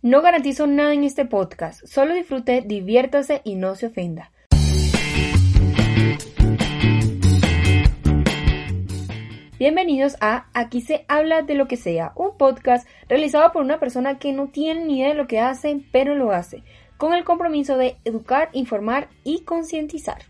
[0.00, 4.30] No garantizo nada en este podcast, solo disfrute, diviértase y no se ofenda.
[9.58, 14.20] Bienvenidos a Aquí se habla de lo que sea, un podcast realizado por una persona
[14.20, 16.62] que no tiene ni idea de lo que hace, pero lo hace,
[16.96, 20.22] con el compromiso de educar, informar y concientizar.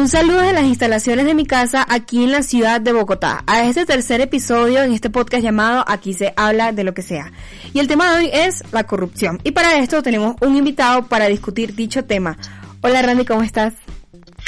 [0.00, 3.64] Un saludo de las instalaciones de mi casa aquí en la ciudad de Bogotá, a
[3.64, 7.30] este tercer episodio en este podcast llamado Aquí se habla de lo que sea.
[7.74, 9.38] Y el tema de hoy es la corrupción.
[9.44, 12.38] Y para esto tenemos un invitado para discutir dicho tema.
[12.80, 13.74] Hola Randy, ¿cómo estás?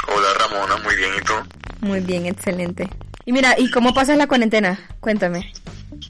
[0.09, 1.35] Hola Ramona, muy bien, ¿y tú?
[1.81, 2.89] Muy bien, excelente.
[3.27, 4.81] Y mira, ¿y cómo pasas la cuarentena?
[5.01, 5.53] Cuéntame.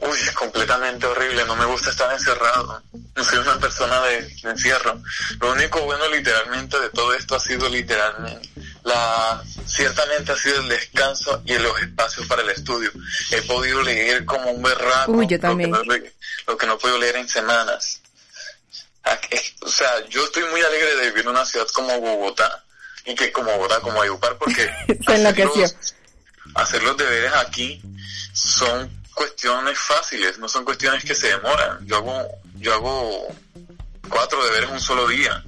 [0.00, 2.80] Uy, es completamente horrible, no me gusta estar encerrado.
[3.16, 5.02] No soy una persona de, de encierro.
[5.40, 8.48] Lo único bueno literalmente de todo esto ha sido literalmente
[8.84, 12.90] la ciertamente ha sido el descanso y los espacios para el estudio.
[13.30, 15.70] He podido leer como un berraco Uy, yo también.
[15.70, 16.04] Lo, que no,
[16.48, 18.00] lo que no podido leer en semanas.
[19.04, 22.64] Aquí- O sea, yo estoy muy alegre de vivir en una ciudad como Bogotá
[23.04, 24.70] y que como Bogotá, como Ayupar, porque
[25.06, 25.62] Se enloqueció.
[25.62, 25.94] los-
[26.54, 27.80] hacer los deberes aquí
[28.32, 31.84] son cuestiones fáciles, no son cuestiones que se demoran.
[31.86, 33.28] Yo hago, yo hago
[34.08, 35.42] cuatro deberes un solo día.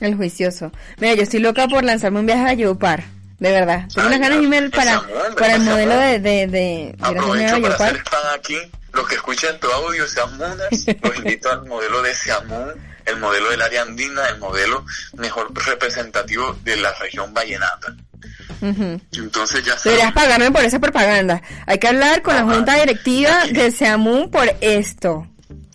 [0.00, 0.72] El juicioso.
[0.98, 3.04] Mira, yo estoy loca por lanzarme un viaje a Yopar.
[3.38, 3.86] De verdad.
[3.94, 5.02] Tengo unas ganas de para,
[5.36, 8.02] para el modelo de, de, de, Aprovecho para hacer
[8.34, 8.56] aquí.
[8.94, 12.72] Los que escuchen tu audio, Seamunas, los invito al modelo de Seamun,
[13.04, 14.86] el modelo del área andina, el modelo
[15.18, 17.94] mejor representativo de la región vallenata.
[18.62, 18.98] Ujú.
[19.12, 21.42] Entonces ya Deberías pagarme por esa propaganda.
[21.66, 25.26] Hay que hablar con la junta directiva de Seamun por esto.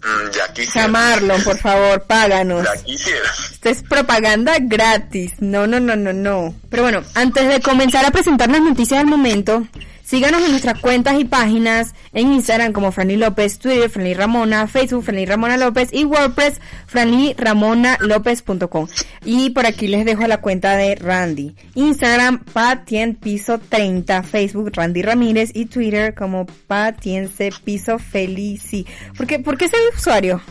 [0.04, 0.88] Mm, ya quisiera.
[0.88, 2.64] Llamarlo, por favor, páganos.
[2.64, 3.30] Ya quisiera.
[3.52, 5.34] Esto es propaganda gratis.
[5.40, 6.54] No, no, no, no, no.
[6.70, 9.68] Pero bueno, antes de comenzar a presentar las noticias del momento,
[10.12, 15.06] síganos en nuestras cuentas y páginas en Instagram como Franly López, Twitter Franly Ramona, Facebook
[15.06, 18.90] Franly Ramona López y WordPress franlyramonalopez.com.
[19.24, 21.56] Y por aquí les dejo la cuenta de Randy.
[21.76, 28.86] Instagram Patien Piso 30, Facebook Randy Ramírez y Twitter como Patiense Piso Felici.
[29.16, 30.42] ¿Por qué, ¿Por qué ese usuario?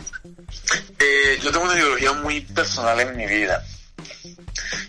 [0.99, 3.63] Eh, yo tengo una ideología muy personal en mi vida.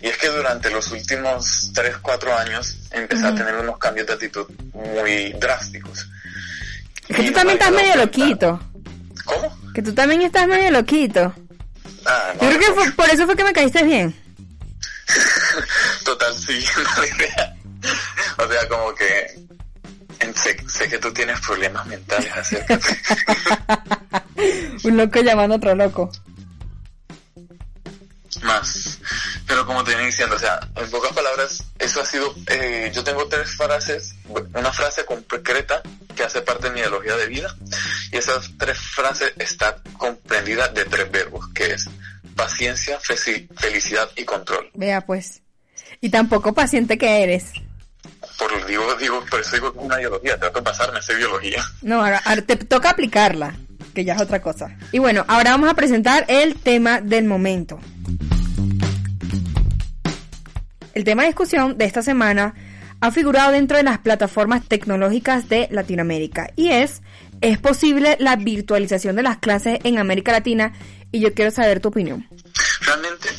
[0.01, 4.13] Y es que durante los últimos 3, 4 años empecé a tener unos cambios de
[4.13, 6.07] actitud muy drásticos.
[7.07, 8.05] Que Y tú no también estás medio cuenta.
[8.05, 8.59] loquito.
[9.25, 9.73] ¿Cómo?
[9.73, 11.33] Que tú también estás medio loquito.
[12.05, 14.15] Ah, Yo no, creo que fue- por eso fue que me caíste bien.
[16.05, 16.63] Total, sí,
[16.95, 17.55] mala idea.
[18.37, 19.43] O sea, como que
[20.35, 22.79] sé, sé que tú tienes problemas mentales acerca
[24.83, 26.09] Un loco llamando a otro loco.
[28.43, 28.72] más.
[29.63, 33.01] Pero como te venía diciendo, o sea, en pocas palabras, eso ha sido, eh, yo
[33.01, 35.81] tengo tres frases, una frase concreta
[36.13, 37.55] que hace parte de mi ideología de vida,
[38.11, 41.89] y esas tres frases están comprendidas de tres verbos, que es
[42.35, 44.69] paciencia, felicidad y control.
[44.73, 45.41] Vea pues.
[46.01, 47.53] Y tampoco paciente que eres.
[48.37, 51.63] Por digo, digo, por eso digo una ideología, tengo que pasarme esa ideología.
[51.81, 53.55] No, ahora, ahora te toca aplicarla,
[53.95, 54.75] que ya es otra cosa.
[54.91, 57.79] Y bueno, ahora vamos a presentar el tema del momento.
[60.93, 62.53] El tema de discusión de esta semana
[63.01, 67.01] ha figurado dentro de las plataformas tecnológicas de Latinoamérica y es,
[67.41, 70.73] ¿es posible la virtualización de las clases en América Latina?
[71.11, 72.27] Y yo quiero saber tu opinión.
[72.81, 73.29] Realmente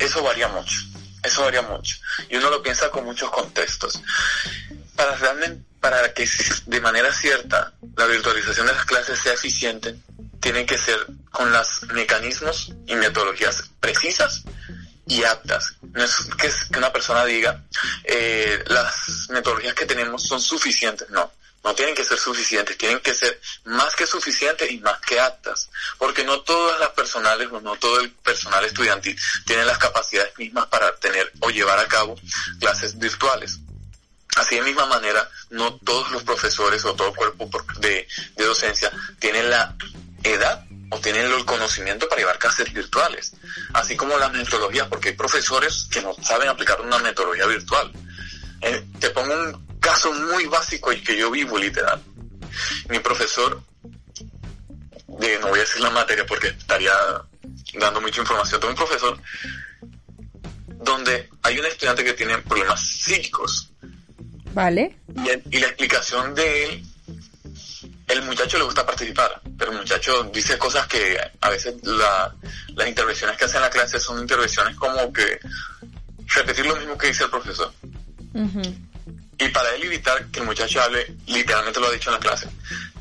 [0.00, 0.80] eso varía mucho,
[1.22, 1.96] eso varía mucho.
[2.28, 4.02] Y uno lo piensa con muchos contextos.
[4.96, 6.28] Para realmente, para que
[6.66, 9.94] de manera cierta la virtualización de las clases sea eficiente,
[10.40, 10.98] tiene que ser
[11.30, 14.42] con los mecanismos y metodologías precisas
[15.06, 15.74] y aptas.
[15.82, 16.16] No es
[16.70, 17.62] que, una persona diga,
[18.04, 21.32] eh, las metodologías que tenemos son suficientes, no.
[21.64, 25.68] No tienen que ser suficientes, tienen que ser más que suficientes y más que aptas,
[25.98, 30.66] porque no todas las personales o no todo el personal estudiantil tienen las capacidades mismas
[30.66, 32.16] para tener o llevar a cabo
[32.60, 33.58] clases virtuales.
[34.36, 37.50] Así de misma manera, no todos los profesores o todo cuerpo
[37.80, 39.74] de, de docencia tienen la
[40.22, 43.32] edad o tienen el conocimiento para llevar clases virtuales,
[43.72, 47.92] así como las metodologías, porque hay profesores que no saben aplicar una metodología virtual.
[48.60, 52.02] Eh, te pongo un caso muy básico y que yo vivo literal.
[52.88, 53.62] Mi profesor,
[55.08, 56.94] de, no voy a decir la materia porque estaría
[57.74, 59.18] dando mucha información, tengo un profesor
[60.68, 63.72] donde hay un estudiante que tiene problemas psíquicos.
[64.52, 64.96] ¿Vale?
[65.14, 66.95] Y, y la explicación de él
[68.06, 73.36] el muchacho le gusta participar, pero el muchacho dice cosas que a veces las intervenciones
[73.36, 75.40] que hace en la clase son intervenciones como que
[76.26, 77.72] repetir lo mismo que dice el profesor.
[79.38, 82.48] Y para él evitar que el muchacho hable, literalmente lo ha dicho en la clase,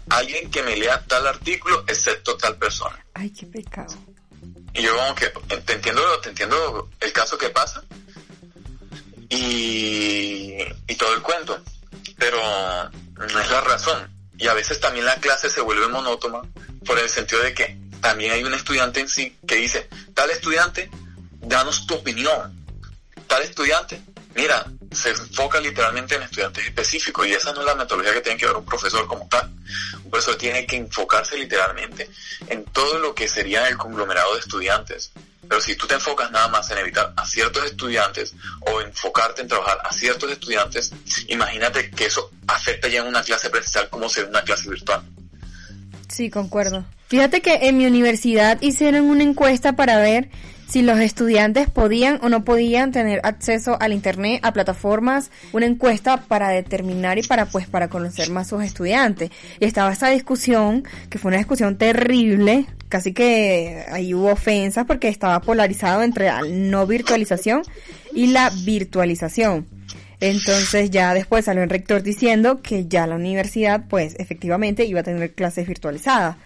[0.10, 3.04] alguien que me lea tal artículo excepto tal persona.
[3.14, 3.96] Ay, qué pecado.
[4.74, 5.28] Y yo como que
[5.60, 7.82] te entiendo, te entiendo el caso que pasa
[9.30, 10.58] y,
[10.88, 11.62] y todo el cuento,
[12.18, 12.38] pero
[13.16, 14.15] no es la razón.
[14.38, 16.42] Y a veces también la clase se vuelve monótona
[16.86, 20.90] por el sentido de que también hay un estudiante en sí que dice, tal estudiante,
[21.42, 22.66] danos tu opinión.
[23.28, 24.02] Tal estudiante,
[24.36, 28.38] mira, se enfoca literalmente en estudiantes específicos y esa no es la metodología que tiene
[28.38, 29.50] que ver un profesor como tal.
[30.04, 32.10] Un profesor tiene que enfocarse literalmente
[32.48, 35.12] en todo lo que sería el conglomerado de estudiantes.
[35.48, 39.48] Pero si tú te enfocas nada más en evitar a ciertos estudiantes o enfocarte en
[39.48, 40.92] trabajar a ciertos estudiantes,
[41.28, 45.04] imagínate que eso afecta ya en una clase presencial como ser una clase virtual.
[46.10, 46.86] Sí, concuerdo.
[47.08, 50.30] Fíjate que en mi universidad hicieron una encuesta para ver
[50.68, 56.18] si los estudiantes podían o no podían tener acceso al internet, a plataformas, una encuesta
[56.18, 59.30] para determinar y para pues para conocer más sus estudiantes.
[59.60, 65.08] Y estaba esta discusión, que fue una discusión terrible, casi que ahí hubo ofensas porque
[65.08, 67.62] estaba polarizado entre la no virtualización
[68.14, 69.68] y la virtualización.
[70.20, 75.04] Entonces ya después salió el rector diciendo que ya la universidad pues efectivamente iba a
[75.04, 76.38] tener clases virtualizadas.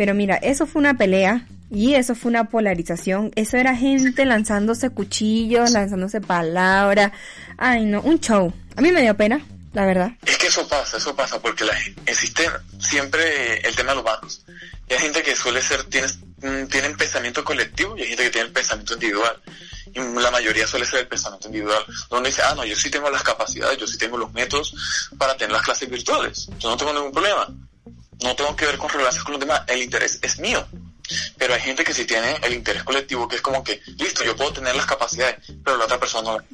[0.00, 3.32] Pero mira, eso fue una pelea y eso fue una polarización.
[3.36, 7.12] Eso era gente lanzándose cuchillos, lanzándose palabras.
[7.58, 8.50] Ay, no, un show.
[8.76, 9.44] A mí me dio pena,
[9.74, 10.12] la verdad.
[10.24, 11.74] Es que eso pasa, eso pasa, porque la,
[12.06, 12.48] existe
[12.78, 14.42] siempre el tema de los.
[14.88, 16.06] Y hay gente que suele ser, tiene,
[16.38, 19.38] mm, tienen pensamiento colectivo y hay gente que tiene pensamiento individual.
[19.92, 23.10] Y la mayoría suele ser el pensamiento individual, donde dice, ah, no, yo sí tengo
[23.10, 24.74] las capacidades, yo sí tengo los métodos
[25.18, 26.48] para tener las clases virtuales.
[26.58, 27.54] Yo no tengo ningún problema.
[28.22, 29.62] No tengo que ver con relaciones con los demás.
[29.66, 30.66] El interés es mío.
[31.36, 34.36] Pero hay gente que sí tiene el interés colectivo, que es como que, listo, yo
[34.36, 36.44] puedo tener las capacidades, pero la otra persona no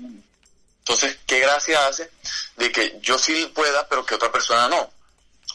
[0.79, 2.11] Entonces, ¿qué gracia hace
[2.57, 4.91] de que yo sí pueda, pero que otra persona no?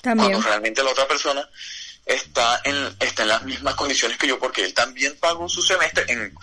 [0.03, 1.47] Cuando realmente la otra persona
[2.05, 6.05] está en, está en las mismas condiciones que yo, porque él también pagó su semestre,
[6.07, 6.33] en,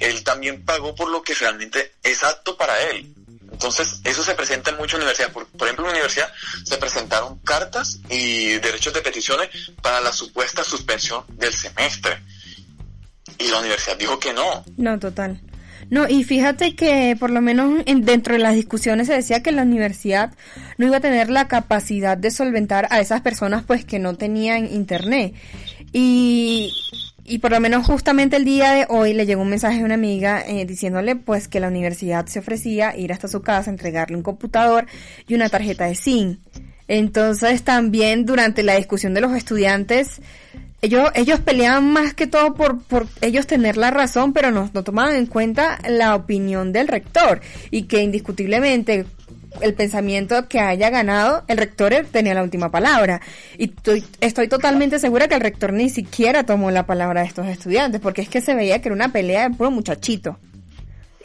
[0.00, 3.12] él también pagó por lo que realmente es apto para él.
[3.52, 5.32] Entonces, eso se presenta en muchas universidades.
[5.32, 6.32] Por, ejemplo, en la universidad
[6.64, 9.48] se presentaron cartas y derechos de peticiones
[9.82, 12.20] para la supuesta suspensión del semestre.
[13.38, 14.64] Y la universidad dijo que no.
[14.76, 15.40] No, total.
[15.88, 19.62] No, y fíjate que por lo menos dentro de las discusiones se decía que la
[19.62, 20.32] universidad
[20.78, 24.66] no iba a tener la capacidad de solventar a esas personas pues que no tenían
[24.66, 25.34] internet.
[25.92, 26.74] Y,
[27.28, 29.94] y por lo menos justamente el día de hoy le llegó un mensaje a una
[29.94, 34.22] amiga eh, diciéndole pues que la universidad se ofrecía ir hasta su casa, entregarle un
[34.22, 34.86] computador
[35.26, 36.38] y una tarjeta de SIM.
[36.88, 40.20] Entonces también durante la discusión de los estudiantes,
[40.82, 44.84] ellos, ellos peleaban más que todo por, por ellos tener la razón, pero no, no
[44.84, 47.40] tomaban en cuenta la opinión del rector
[47.70, 49.06] y que indiscutiblemente
[49.60, 53.20] el pensamiento que haya ganado, el rector tenía la última palabra.
[53.58, 53.72] Y
[54.20, 58.22] estoy, totalmente segura que el rector ni siquiera tomó la palabra de estos estudiantes, porque
[58.22, 60.38] es que se veía que era una pelea de puro muchachito.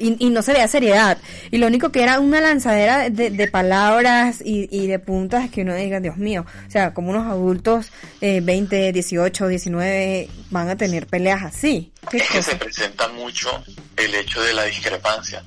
[0.03, 1.19] Y, no se veía seriedad.
[1.51, 5.99] Y lo único que era una lanzadera de, palabras y, de puntas que uno diga,
[5.99, 11.43] Dios mío, o sea, como unos adultos eh, 20, 18, 19 van a tener peleas
[11.43, 11.91] así.
[12.11, 13.63] Es que se presenta mucho
[13.95, 15.43] el hecho de la discrepancia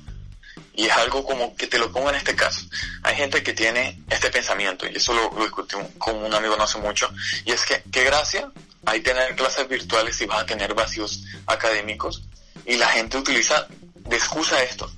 [0.75, 2.61] y es algo como que te lo pongo en este caso.
[3.03, 6.77] Hay gente que tiene este pensamiento, y eso lo, discutí con un amigo no hace
[6.79, 7.09] mucho,
[7.45, 8.51] y es que, qué gracia
[8.85, 12.23] hay tener clases virtuales si vas a tener vacíos académicos,
[12.65, 14.91] y la gente utiliza de excusa esto.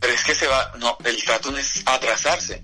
[0.00, 2.62] Pero es que se va, no, el trato es atrasarse.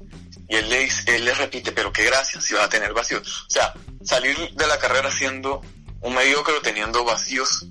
[0.48, 3.46] Y él le, él le repite, pero qué gracia si vas a tener vacíos.
[3.48, 3.72] O sea,
[4.04, 5.62] salir de la carrera siendo
[6.00, 7.66] un mediocre teniendo vacíos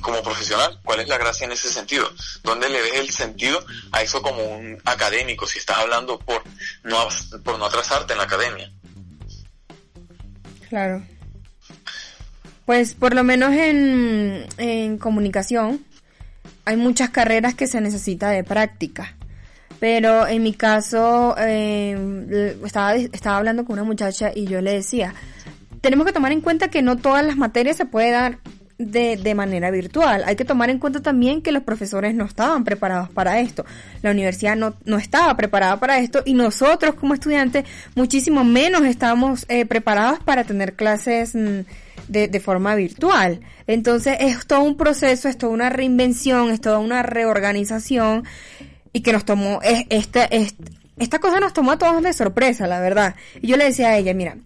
[0.00, 2.10] como profesional, ¿cuál es la gracia en ese sentido?
[2.42, 6.42] ¿Dónde le ves el sentido a eso como un académico si estás hablando por
[6.84, 7.08] no,
[7.44, 8.72] por no atrasarte en la academia?
[10.68, 11.02] Claro.
[12.66, 15.84] Pues por lo menos en, en comunicación
[16.64, 19.16] hay muchas carreras que se necesita de práctica.
[19.80, 25.14] Pero en mi caso, eh, estaba, estaba hablando con una muchacha y yo le decía,
[25.80, 28.38] tenemos que tomar en cuenta que no todas las materias se puede dar
[28.78, 30.22] de, de, manera virtual.
[30.24, 33.64] Hay que tomar en cuenta también que los profesores no estaban preparados para esto.
[34.02, 39.44] La universidad no, no estaba preparada para esto y nosotros como estudiantes muchísimo menos estábamos
[39.48, 41.60] eh, preparados para tener clases mm,
[42.08, 43.40] de, de, forma virtual.
[43.66, 48.24] Entonces es todo un proceso, es toda una reinvención, es toda una reorganización
[48.92, 50.28] y que nos tomó, es, esta,
[50.96, 53.16] esta cosa nos tomó a todos de sorpresa, la verdad.
[53.42, 54.36] Y yo le decía a ella, mira,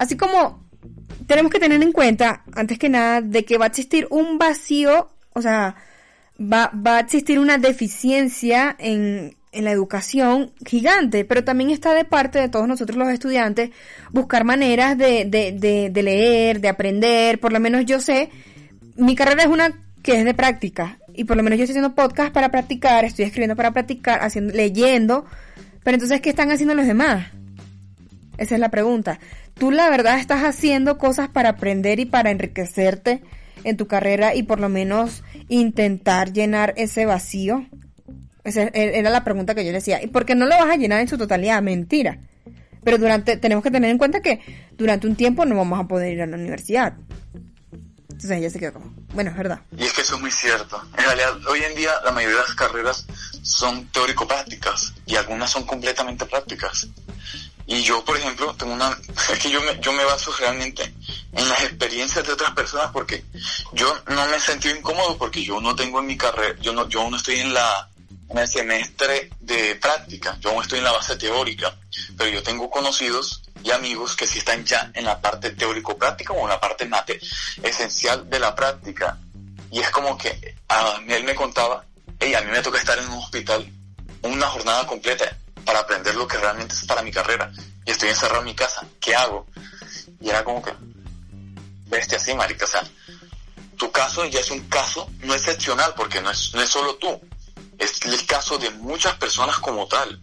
[0.00, 0.64] Así como
[1.26, 5.10] tenemos que tener en cuenta, antes que nada, de que va a existir un vacío,
[5.32, 5.76] o sea,
[6.40, 12.04] va, va a existir una deficiencia en, en la educación gigante, pero también está de
[12.04, 13.70] parte de todos nosotros los estudiantes
[14.10, 18.30] buscar maneras de, de, de, de, leer, de aprender, por lo menos yo sé,
[18.96, 19.72] mi carrera es una
[20.02, 23.26] que es de práctica, y por lo menos yo estoy haciendo podcast para practicar, estoy
[23.26, 25.26] escribiendo para practicar, haciendo, leyendo,
[25.84, 27.26] pero entonces, ¿qué están haciendo los demás?
[28.40, 29.20] Esa es la pregunta.
[29.54, 33.22] ¿Tú la verdad estás haciendo cosas para aprender y para enriquecerte
[33.64, 37.66] en tu carrera y por lo menos intentar llenar ese vacío?
[38.42, 40.02] Esa era la pregunta que yo decía.
[40.02, 41.60] ¿Y por qué no lo vas a llenar en su totalidad?
[41.60, 42.18] Mentira.
[42.82, 44.40] Pero durante, tenemos que tener en cuenta que
[44.72, 46.94] durante un tiempo no vamos a poder ir a la universidad.
[48.08, 49.60] Entonces ella se quedó como, bueno, es verdad.
[49.76, 50.82] Y es que eso es muy cierto.
[50.96, 53.06] En realidad, hoy en día la mayoría de las carreras
[53.42, 56.88] son teórico-prácticas y algunas son completamente prácticas.
[57.70, 58.90] Y yo, por ejemplo, tengo una,
[59.32, 60.92] es que yo me, yo me baso realmente
[61.32, 63.22] en las experiencias de otras personas porque
[63.72, 66.88] yo no me he sentido incómodo porque yo no tengo en mi carrera, yo no,
[66.88, 67.88] yo no estoy en la,
[68.28, 71.72] en el semestre de práctica, yo aún estoy en la base teórica,
[72.18, 76.42] pero yo tengo conocidos y amigos que sí están ya en la parte teórico-práctica o
[76.42, 77.20] en la parte mate
[77.62, 79.16] esencial de la práctica.
[79.70, 81.84] Y es como que a él me contaba,
[82.18, 83.72] hey, a mí me toca estar en un hospital
[84.22, 87.50] una jornada completa para aprender lo que realmente es para mi carrera.
[87.84, 89.46] Y estoy encerrado en mi casa, ¿qué hago?
[90.20, 90.72] Y era como que,
[91.86, 92.84] bestia así, marica, o sea,
[93.76, 97.20] tu caso ya es un caso no excepcional porque no es, no es solo tú,
[97.78, 100.20] es el caso de muchas personas como tal.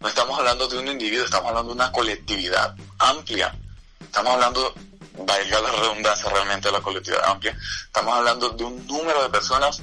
[0.00, 3.54] No estamos hablando de un individuo, estamos hablando de una colectividad amplia.
[4.00, 4.74] Estamos hablando,
[5.24, 9.80] valga la redundancia realmente de la colectividad amplia, estamos hablando de un número de personas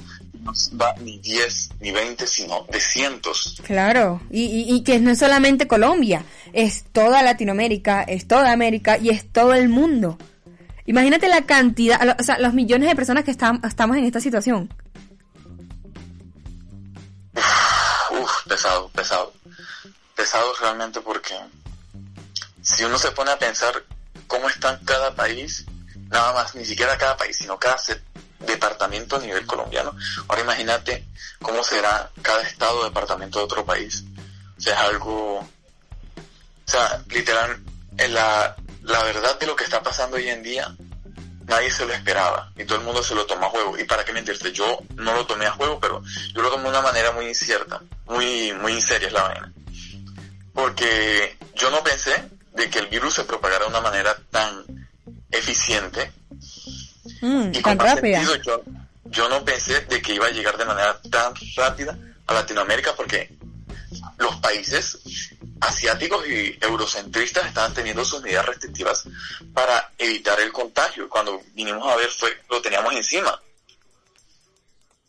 [0.80, 3.60] va ni 10 ni 20, sino de cientos.
[3.64, 8.98] Claro, y, y, y, que no es solamente Colombia, es toda Latinoamérica, es toda América
[8.98, 10.18] y es todo el mundo.
[10.88, 14.72] Imagínate la cantidad, o sea, los millones de personas que estamos en esta situación.
[18.10, 19.32] Uf, pesado, pesado.
[20.16, 21.34] Pesado realmente porque
[22.62, 23.84] si uno se pone a pensar
[24.26, 25.66] cómo está cada país,
[26.08, 27.76] nada más, ni siquiera cada país, sino cada
[28.40, 29.94] departamento a nivel colombiano.
[30.28, 31.04] Ahora imagínate
[31.40, 34.04] cómo será cada estado o departamento de otro país.
[34.56, 35.46] O sea, es algo, o
[36.64, 37.60] sea, literal,
[37.96, 40.74] en la, la verdad de lo que está pasando hoy en día,
[41.48, 43.78] nadie se lo esperaba y todo el mundo se lo toma a juego.
[43.78, 46.02] Y para qué mentirte, yo no lo tomé a juego, pero
[46.34, 49.52] yo lo tomé de una manera muy incierta, muy, muy seria es la vaina.
[50.52, 54.88] Porque yo no pensé de que el virus se propagara de una manera tan
[55.30, 56.12] eficiente
[57.20, 58.22] Mm, y tan rápida.
[58.44, 58.62] yo,
[59.06, 63.30] yo no pensé de que iba a llegar de manera tan rápida a Latinoamérica porque
[64.18, 64.98] los países
[65.60, 69.04] asiáticos y eurocentristas estaban teniendo sus medidas restrictivas
[69.52, 71.08] para evitar el contagio.
[71.08, 73.40] Cuando vinimos a ver fue lo teníamos encima.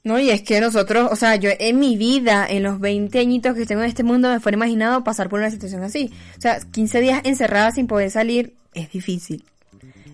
[0.02, 3.54] No, y es que nosotros, o sea, yo en mi vida, en los 20 añitos
[3.54, 6.12] que tengo en este mundo, me fuera imaginado pasar por una situación así.
[6.38, 9.44] O sea, 15 días encerrada sin poder salir es difícil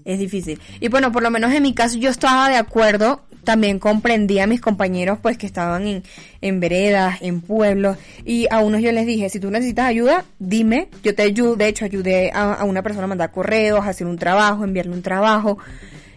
[0.05, 0.61] es difícil.
[0.79, 4.47] Y bueno, por lo menos en mi caso yo estaba de acuerdo, también comprendía a
[4.47, 6.03] mis compañeros pues que estaban en,
[6.41, 10.89] en veredas, en pueblos, y a unos yo les dije, si tú necesitas ayuda, dime,
[11.03, 14.07] yo te ayudo, de hecho ayudé a, a una persona a mandar correos, a hacer
[14.07, 15.57] un trabajo, enviarle un trabajo,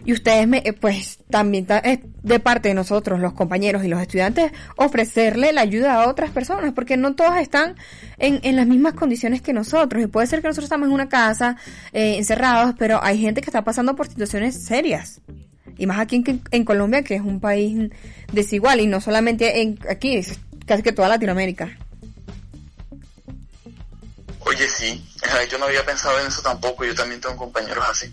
[0.05, 4.01] y ustedes me, eh, pues también es de parte de nosotros, los compañeros y los
[4.01, 7.75] estudiantes, ofrecerle la ayuda a otras personas, porque no todas están
[8.17, 10.03] en, en las mismas condiciones que nosotros.
[10.03, 11.57] Y puede ser que nosotros estamos en una casa
[11.93, 15.21] eh, encerrados, pero hay gente que está pasando por situaciones serias.
[15.77, 17.91] Y más aquí en, en Colombia, que es un país
[18.31, 21.77] desigual, y no solamente en, aquí, es casi que toda Latinoamérica.
[24.41, 25.05] Oye, sí,
[25.51, 28.11] yo no había pensado en eso tampoco, yo también tengo compañeros así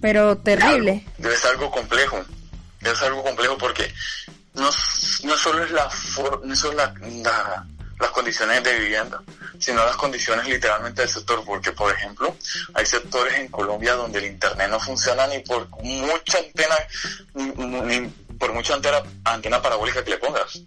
[0.00, 1.06] pero terrible.
[1.18, 2.24] Debe ser algo complejo,
[2.80, 3.92] debe ser algo complejo porque
[4.54, 4.70] no,
[5.24, 5.88] no solo es la,
[6.44, 7.66] no solo la, la,
[7.98, 9.22] las condiciones de vivienda,
[9.58, 12.36] sino las condiciones literalmente del sector, porque por ejemplo,
[12.74, 16.76] hay sectores en Colombia donde el internet no funciona ni por mucha antena,
[17.34, 18.00] ni,
[18.38, 20.60] por mucha antena, antena parabólica que le pongas.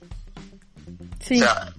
[1.19, 1.41] Sí.
[1.41, 1.73] O sea,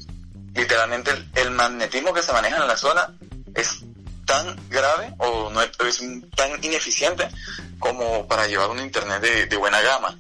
[0.55, 3.13] literalmente el, el magnetismo que se maneja en la zona
[3.55, 3.83] es
[4.31, 6.01] tan grave o no es,
[6.37, 7.29] tan ineficiente
[7.81, 10.17] como para llevar un internet de, de buena gama.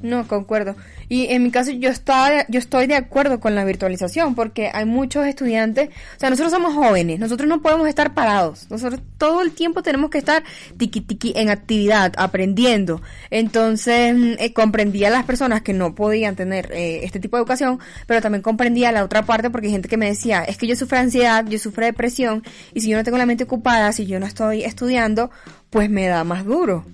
[0.00, 0.74] No, concuerdo.
[1.08, 4.84] Y en mi caso yo estaba, yo estoy de acuerdo con la virtualización porque hay
[4.84, 9.52] muchos estudiantes, o sea, nosotros somos jóvenes, nosotros no podemos estar parados, nosotros todo el
[9.52, 10.42] tiempo tenemos que estar
[10.76, 13.02] tiki tiki en actividad, aprendiendo.
[13.30, 17.42] Entonces mm, eh, comprendía a las personas que no podían tener eh, este tipo de
[17.42, 20.66] educación, pero también comprendía la otra parte porque hay gente que me decía, es que
[20.66, 22.42] yo sufro ansiedad, yo sufro depresión
[22.72, 25.30] y si yo no tengo la mente ocupada, si yo no estoy estudiando,
[25.70, 26.84] pues me da más duro.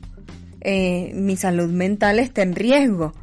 [0.63, 3.15] Eh, mi salud mental está en riesgo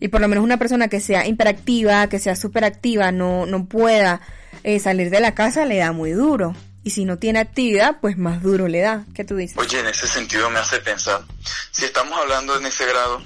[0.00, 4.20] y por lo menos una persona que sea interactiva, que sea superactiva, no, no pueda
[4.62, 6.54] eh, salir de la casa, le da muy duro.
[6.82, 9.04] Y si no tiene actividad, pues más duro le da.
[9.14, 9.56] ¿Qué tú dices?
[9.56, 11.22] Oye, en ese sentido me hace pensar,
[11.70, 13.22] si estamos hablando en ese grado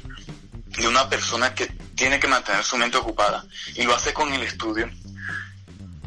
[0.66, 3.44] de una persona que tiene que mantener su mente ocupada
[3.74, 4.88] y lo hace con el estudio,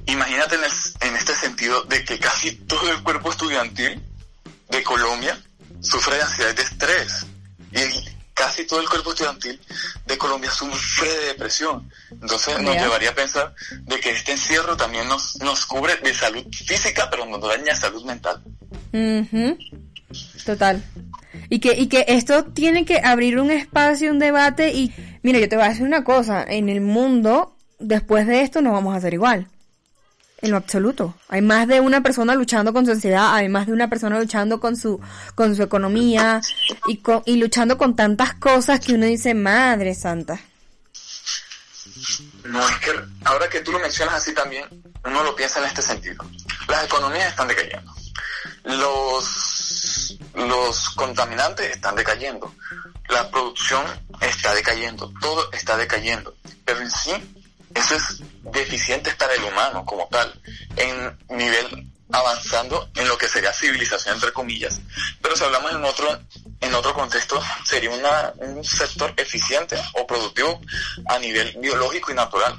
[0.05, 0.61] imagínate en,
[1.09, 4.01] en este sentido de que casi todo el cuerpo estudiantil
[4.69, 5.37] de Colombia
[5.81, 7.25] sufre de ansiedad de estrés.
[7.73, 9.59] Y casi todo el cuerpo estudiantil
[10.07, 11.87] de Colombia sufre de depresión.
[12.09, 16.43] Entonces nos llevaría a pensar de que este encierro también nos, nos cubre de salud
[16.51, 18.41] física, pero nos daña salud mental.
[20.43, 20.83] Total.
[21.49, 25.47] Y que, y que esto tiene que abrir un espacio, un debate y, mira, yo
[25.47, 29.01] te voy a decir una cosa, en el mundo, después de esto no vamos a
[29.01, 29.47] ser igual.
[30.41, 31.15] En lo absoluto.
[31.29, 34.59] Hay más de una persona luchando con su ansiedad, hay más de una persona luchando
[34.59, 34.99] con su,
[35.35, 36.41] con su economía
[36.87, 40.39] y, con, y luchando con tantas cosas que uno dice, madre santa.
[42.45, 42.91] No, es que
[43.25, 44.65] ahora que tú lo mencionas así también,
[45.05, 46.25] uno lo piensa en este sentido.
[46.67, 47.93] Las economías están decayendo.
[48.63, 52.53] Los, los contaminantes están decayendo.
[53.09, 53.83] La producción
[54.19, 55.11] está decayendo.
[55.21, 56.35] Todo está decayendo.
[56.65, 57.40] Pero en sí,
[57.75, 60.33] eso es deficiente para el humano como tal,
[60.75, 64.81] en nivel avanzando en lo que sería civilización entre comillas.
[65.21, 66.21] Pero si hablamos en otro,
[66.59, 70.61] en otro contexto, sería una, un sector eficiente o productivo
[71.07, 72.57] a nivel biológico y natural.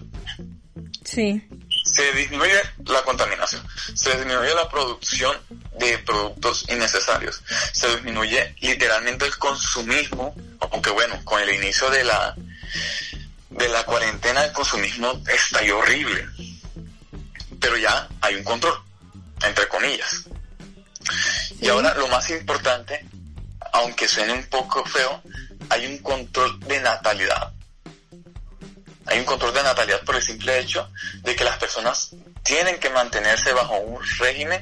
[1.05, 1.47] Sí.
[1.85, 3.63] Se disminuye la contaminación,
[3.95, 5.37] se disminuye la producción
[5.79, 7.43] de productos innecesarios,
[7.73, 12.37] se disminuye literalmente el consumismo, aunque bueno, con el inicio de la
[13.53, 16.27] de la cuarentena el consumismo estalló horrible.
[17.61, 18.75] Pero ya hay un control,
[19.45, 20.25] entre comillas.
[21.61, 23.05] Y ahora lo más importante,
[23.73, 25.23] aunque suene un poco feo,
[25.69, 27.53] hay un control de natalidad.
[29.07, 30.91] Hay un control de natalidad por el simple hecho
[31.23, 32.11] de que las personas
[32.43, 34.61] tienen que mantenerse bajo un régimen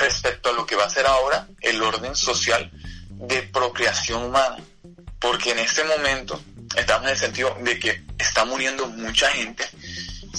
[0.00, 2.70] respecto a lo que va a ser ahora el orden social
[3.10, 4.56] de procreación humana.
[5.18, 6.40] Porque en este momento
[6.76, 9.68] estamos en el sentido de que está muriendo mucha gente.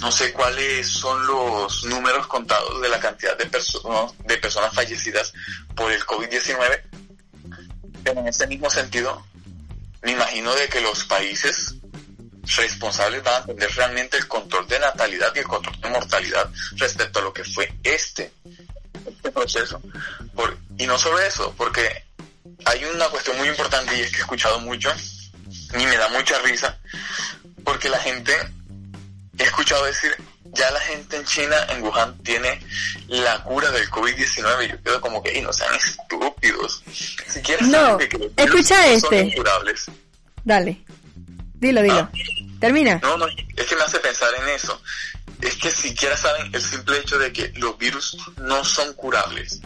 [0.02, 5.34] No sé cuáles son los números contados de la cantidad de, personas de personas fallecidas
[5.76, 6.82] por el COVID-19,
[8.04, 9.26] pero en ese mismo sentido,
[10.02, 11.76] me imagino de que los países
[12.58, 17.20] responsables van a tener realmente el control de natalidad y el control de mortalidad respecto
[17.20, 18.32] a lo que fue este,
[19.08, 19.82] este proceso.
[20.36, 22.06] Por, y no solo eso, porque
[22.66, 24.94] hay una cuestión muy importante y es que he escuchado mucho
[25.80, 26.78] y me da mucha risa
[27.66, 28.32] porque la gente,
[29.38, 30.16] he escuchado decir,
[30.54, 32.62] ya la gente en China, en Wuhan, tiene
[33.08, 36.84] la cura del COVID-19 y yo quedo como que, y no sean estúpidos.
[36.94, 37.98] Si quieres no,
[38.38, 39.36] escucha este.
[40.44, 40.86] Dale,
[41.56, 42.00] dilo, dilo.
[42.00, 42.12] Ah.
[42.60, 43.00] Termina.
[43.02, 44.82] No, no, es que me hace pensar en eso.
[45.42, 49.60] Es que siquiera saben el simple hecho de que los virus no son curables.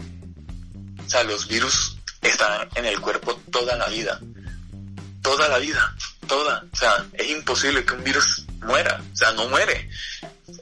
[1.06, 4.20] O sea, los virus están en el cuerpo toda la vida
[5.22, 5.94] toda la vida,
[6.26, 6.64] toda.
[6.72, 9.88] O sea, es imposible que un virus muera, o sea, no muere.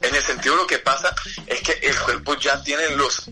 [0.01, 1.13] En el sentido lo que pasa
[1.47, 3.29] es que el cuerpo ya tiene los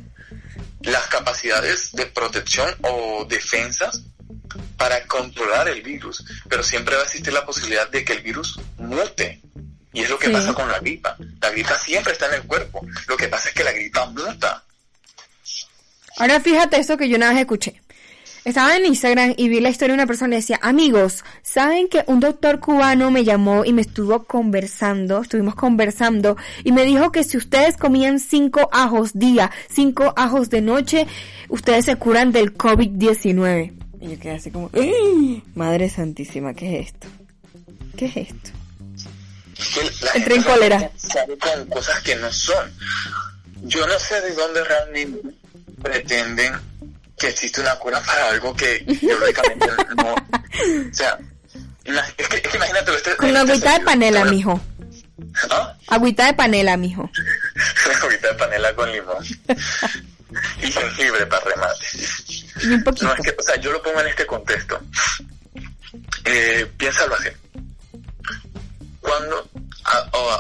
[0.82, 4.02] las capacidades de protección o defensas
[4.78, 8.60] para controlar el virus, pero siempre va a existir la posibilidad de que el virus
[8.78, 9.42] mute.
[9.94, 11.18] Y es lo que pasa con la gripa.
[11.42, 12.86] La gripa siempre está en el cuerpo.
[13.08, 14.64] Lo que pasa es que la gripa muta.
[16.18, 17.82] Ahora fíjate esto que yo una vez escuché.
[18.48, 22.06] Estaba en Instagram y vi la historia de una persona y decía, amigos, ¿saben que
[22.08, 27.26] un doctor cubano me llamó y me estuvo conversando, estuvimos conversando y me dijo que
[27.26, 31.08] si ustedes comían cinco ajos día, cinco ajos de noche,
[31.50, 33.74] ustedes se curan del COVID-19?
[34.00, 34.72] Y yo quedé así como,
[35.54, 37.08] Madre Santísima, ¿qué es esto?
[37.98, 38.52] ¿Ququé es esto?
[40.16, 40.92] Entré en cólera.
[41.42, 42.72] con cosas que no son.
[43.64, 45.20] Yo no sé de dónde realmente
[45.84, 46.54] pretenden
[47.18, 50.14] que existe una cura para algo que biológicamente no.
[50.14, 51.18] O sea,
[52.18, 52.94] es que, es que imagínate.
[52.96, 54.62] Este, Con este agüita de panela, mijo.
[55.50, 55.76] ¿Ah?
[55.88, 57.10] Agüita de panela, mijo.
[58.04, 59.26] agüita de panela con limón.
[60.62, 61.86] y jengibre para remate.
[62.62, 63.08] Y un poquito.
[63.08, 64.80] No, es que, o sea, yo lo pongo en este contexto.
[66.26, 67.30] Eh, piénsalo así.
[69.00, 69.50] cuando,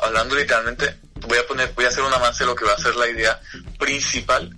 [0.04, 2.78] hablando literalmente, voy a poner, voy a hacer un avance de lo que va a
[2.78, 3.40] ser la idea
[3.80, 4.56] principal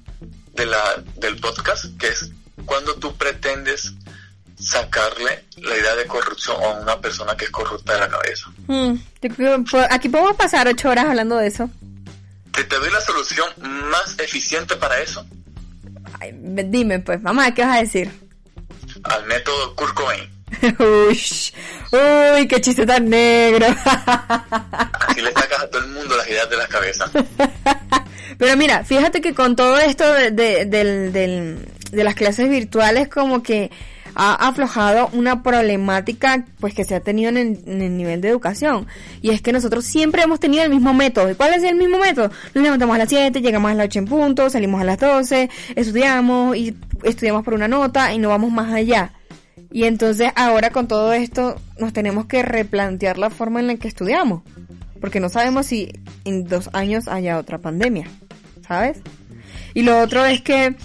[0.60, 2.30] de la, del podcast, que es
[2.66, 3.94] cuando tú pretendes
[4.60, 8.48] sacarle la idea de corrupción a una persona que es corrupta de la cabeza.
[8.68, 8.96] Hmm,
[9.90, 11.70] aquí podemos pasar ocho horas hablando de eso.
[12.52, 13.48] Te, te doy la solución
[13.90, 15.26] más eficiente para eso.
[16.34, 18.12] dime pues, mamá, ¿qué vas a decir?
[19.04, 20.30] Al método Kurt Cobain.
[20.62, 21.22] uy,
[21.94, 23.66] uy, qué chiste tan negro.
[23.86, 27.10] Así le sacas a todo el mundo las ideas de la cabeza.
[28.40, 30.66] Pero mira, fíjate que con todo esto de, de,
[31.92, 33.70] de las clases virtuales como que
[34.16, 38.88] ha aflojado una problemática pues que se ha tenido en el, nivel de educación
[39.22, 41.30] y es que nosotros siempre hemos tenido el mismo método.
[41.30, 42.32] ¿Y cuál es el mismo método?
[42.54, 45.50] Nos levantamos a las 7, llegamos a las 8 en punto, salimos a las 12,
[45.76, 49.14] estudiamos y estudiamos por una nota y no vamos más allá.
[49.72, 53.88] Y entonces ahora con todo esto nos tenemos que replantear la forma en la que
[53.88, 54.42] estudiamos,
[55.00, 55.94] porque no sabemos si
[56.26, 58.08] en dos años haya otra pandemia,
[58.70, 59.00] ¿sabes?
[59.74, 60.76] Y lo otro es que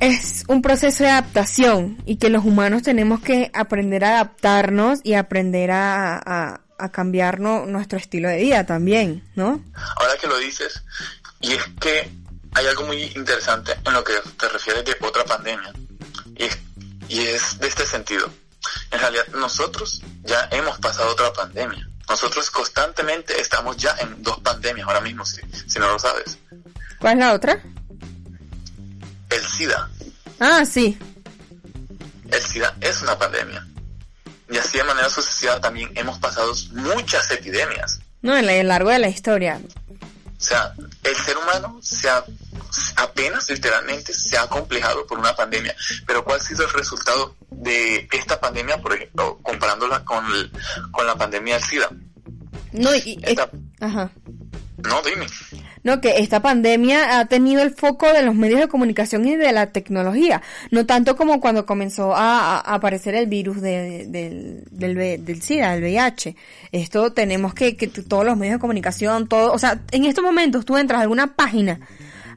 [0.00, 5.14] es un proceso de adaptación y que los humanos tenemos que aprender a adaptarnos y
[5.14, 9.64] aprender a, a, a cambiar nuestro estilo de vida también, ¿no?
[9.96, 10.82] Ahora que lo dices,
[11.40, 12.10] y es que
[12.52, 15.72] hay algo muy interesante en lo que te refieres de otra pandemia,
[16.34, 16.58] y es,
[17.08, 18.28] y es de este sentido.
[18.90, 21.88] En realidad nosotros ya hemos pasado otra pandemia.
[22.08, 26.38] Nosotros constantemente estamos ya en dos pandemias ahora mismo, si, si no lo sabes.
[27.00, 27.62] ¿Cuál es la otra?
[29.30, 29.88] el SIDA.
[30.40, 30.98] Ah, sí.
[32.30, 33.66] El SIDA es una pandemia.
[34.50, 38.00] Y así de manera sucesiva también hemos pasado muchas epidemias.
[38.22, 39.60] No, en el largo de la historia.
[39.90, 42.24] O sea, el ser humano se ha,
[42.96, 45.74] apenas literalmente se ha complejado por una pandemia.
[46.06, 50.24] Pero ¿cuál ha sido el resultado de esta pandemia, por ejemplo, comparándola con,
[50.90, 51.90] con la pandemia del SIDA?
[52.72, 53.18] No, y...
[53.80, 54.10] ajá.
[54.78, 55.26] No, dime.
[55.86, 56.00] ¿no?
[56.00, 59.68] Que esta pandemia ha tenido el foco de los medios de comunicación y de la
[59.68, 66.34] tecnología, no tanto como cuando comenzó a, aparecer el virus del, del SIDA, del VIH.
[66.72, 70.64] Esto tenemos que, que todos los medios de comunicación, todo, o sea, en estos momentos
[70.64, 71.80] tú entras a alguna página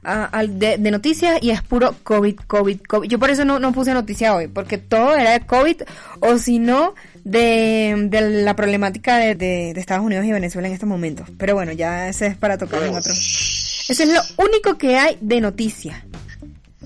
[0.02, 3.08] de, de, noticias y es puro COVID, COVID, COVID.
[3.08, 5.82] Yo por eso no, no puse noticia hoy, porque todo era de COVID
[6.20, 10.88] o si no, de, de la problemática de, de, Estados Unidos y Venezuela en estos
[10.88, 11.28] momentos.
[11.38, 13.12] Pero bueno, ya ese es para tocar en otro.
[13.12, 16.04] Eso es lo único que hay de noticia.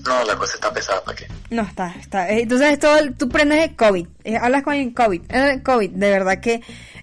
[0.05, 1.27] No, la cosa está pesada, ¿para qué?
[1.49, 2.29] No, está, está.
[2.29, 6.09] Eh, entonces, esto, tú prendes el COVID, eh, hablas con el COVID, el COVID, de
[6.09, 6.61] verdad que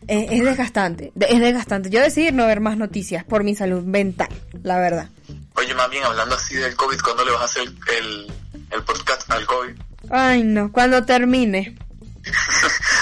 [0.08, 1.90] eh, es desgastante, es desgastante.
[1.90, 4.28] Yo decidí no ver más noticias por mi salud mental,
[4.62, 5.08] la verdad.
[5.54, 8.32] Oye, más bien, hablando así del COVID, ¿cuándo le vas a hacer el,
[8.70, 9.74] el podcast al COVID?
[10.10, 11.76] Ay, no, cuando termine.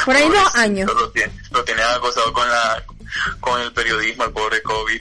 [0.04, 0.90] Por ahí dos años.
[0.92, 2.84] Lo, tiene, lo tiene acosado con la
[3.40, 5.00] con el periodismo, el pobre COVID.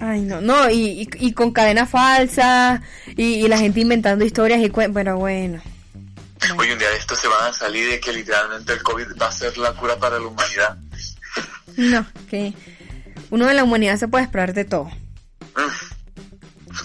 [0.00, 2.80] Ay, no, no, y, y, con cadenas falsas,
[3.16, 5.62] y, la gente inventando historias y pero bueno, bueno.
[6.58, 9.28] Oye, un día de esto se van a salir de que literalmente el COVID va
[9.28, 10.76] a ser la cura para la humanidad.
[11.76, 12.52] No, que
[13.30, 14.86] uno de la humanidad se puede esperar de todo.
[15.56, 15.91] Mm.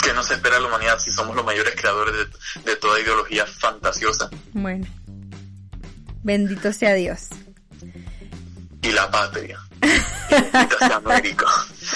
[0.03, 3.45] Que no se espera la humanidad si somos los mayores creadores de, de toda ideología
[3.45, 4.29] fantasiosa.
[4.53, 4.85] Bueno.
[6.23, 7.29] Bendito sea Dios.
[8.81, 9.59] Y la patria.
[9.79, 11.45] Bendito sea América.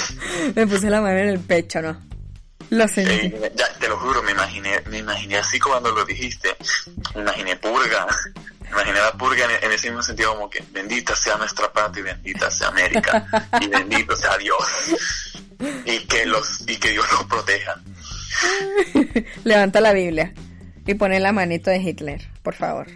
[0.56, 2.02] Me puse la mano en el pecho, ¿no?
[2.70, 3.34] Lo sentí.
[3.54, 6.56] ya, te lo juro, me imaginé, me imaginé así cuando lo dijiste.
[7.16, 8.08] Me imaginé purga.
[8.62, 12.04] Me imaginé la purga en, ese mismo sentido como que bendita sea nuestra patria y
[12.04, 13.28] bendita sea América.
[13.60, 14.64] y bendito sea Dios.
[15.86, 17.82] Y que los, y que Dios los proteja.
[19.44, 20.34] Levanta la Biblia
[20.86, 22.88] y pone la manito de Hitler, por favor.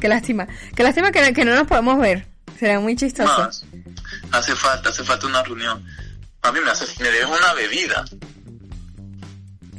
[0.00, 0.46] Qué lástima.
[0.76, 2.26] Qué lástima que, que no nos podemos ver.
[2.58, 3.50] Será muy chistoso.
[4.32, 5.84] hace falta, hace falta una reunión.
[6.42, 8.04] A mí me, hace, me debes una bebida.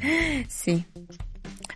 [0.48, 0.86] Sí.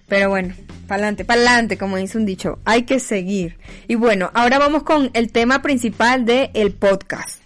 [0.08, 0.54] Pero bueno,
[0.88, 2.58] pa'lante, pa'lante, como dice un dicho.
[2.64, 3.58] Hay que seguir.
[3.86, 7.43] Y bueno, ahora vamos con el tema principal del el podcast.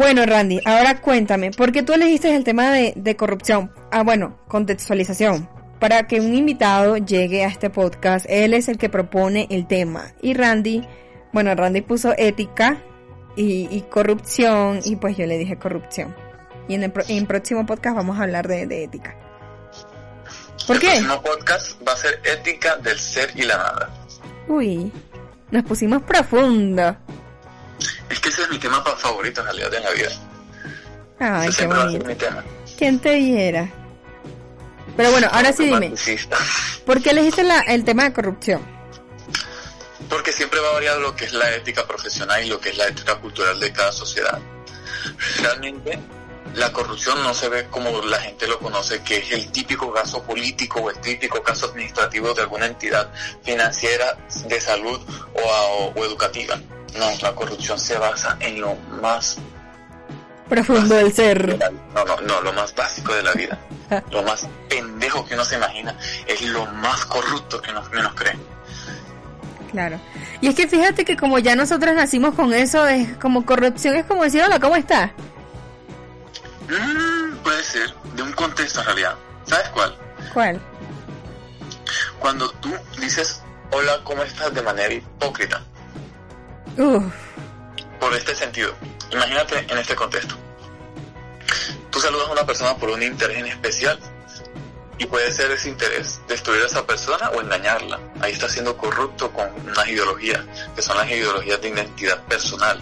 [0.00, 3.70] Bueno, Randy, ahora cuéntame, ¿por qué tú elegiste el tema de, corrupción?
[3.92, 5.46] Ah, bueno, contextualización.
[5.78, 10.14] para que un invitado llegue a este podcast, él es el que propone el tema.
[10.22, 10.88] Y Randy,
[11.34, 12.82] bueno, Randy puso ética
[13.36, 16.16] y, corrupción y pues yo le dije corrupción.
[16.66, 19.14] Y en el, próximo podcast vamos a hablar de, ética.
[20.66, 20.96] ¿Por qué?
[20.96, 23.90] El próximo podcast va a ser ética del ser y la nada.
[24.48, 24.90] Uy,
[25.50, 26.96] nos pusimos profundo.
[28.10, 30.10] Es que ese es mi tema favorito en realidad en la vida.
[31.20, 32.06] Ay, qué bonito.
[32.76, 33.70] ¿Quién te viera?
[34.96, 35.94] Pero bueno, ahora sí dime.
[36.86, 38.66] ¿Por qué elegiste la, el tema de corrupción?
[40.08, 42.76] Porque siempre va a variar lo que es la ética profesional y lo que es
[42.76, 44.40] la ética cultural de cada sociedad.
[45.38, 46.00] Realmente,
[46.54, 50.22] la corrupción no se ve como la gente lo conoce, que es el típico caso
[50.24, 53.12] político o el típico caso administrativo de alguna entidad
[53.44, 55.00] financiera, de salud
[55.34, 56.60] o, o educativa.
[56.96, 59.38] No, la corrupción se basa en lo más
[60.48, 61.58] profundo del ser.
[61.94, 63.58] No, no, no, lo más básico de la vida.
[64.10, 65.94] lo más pendejo que uno se imagina
[66.26, 68.36] es lo más corrupto que uno menos cree.
[69.70, 70.00] Claro.
[70.40, 74.04] Y es que fíjate que como ya nosotros nacimos con eso, es como corrupción, es
[74.04, 75.12] como decir, hola, ¿cómo estás?
[76.68, 79.14] Mm, puede ser, de un contexto en realidad.
[79.44, 79.96] ¿Sabes cuál?
[80.34, 80.60] ¿Cuál?
[82.18, 84.52] Cuando tú dices, hola, ¿cómo estás?
[84.52, 85.62] de manera hipócrita.
[86.76, 88.74] Por este sentido.
[89.12, 90.34] Imagínate en este contexto.
[91.90, 93.98] Tú saludas a una persona por un interés en especial
[94.98, 97.98] y puede ser ese interés destruir a esa persona o engañarla.
[98.20, 100.44] Ahí está siendo corrupto con unas ideologías,
[100.76, 102.80] que son las ideologías de identidad personal.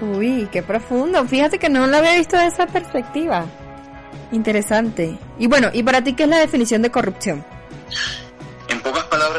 [0.00, 1.26] Uy, qué profundo.
[1.26, 3.46] Fíjate que no lo había visto de esa perspectiva.
[4.32, 5.18] Interesante.
[5.38, 7.44] Y bueno, ¿y para ti qué es la definición de corrupción?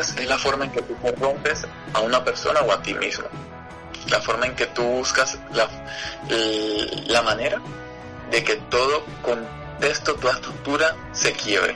[0.09, 3.27] Es la forma en que tú corrompes a una persona o a ti mismo
[4.09, 5.67] la forma en que tú buscas la,
[7.07, 7.61] la manera
[8.31, 11.75] de que todo contexto, toda estructura se quiebre.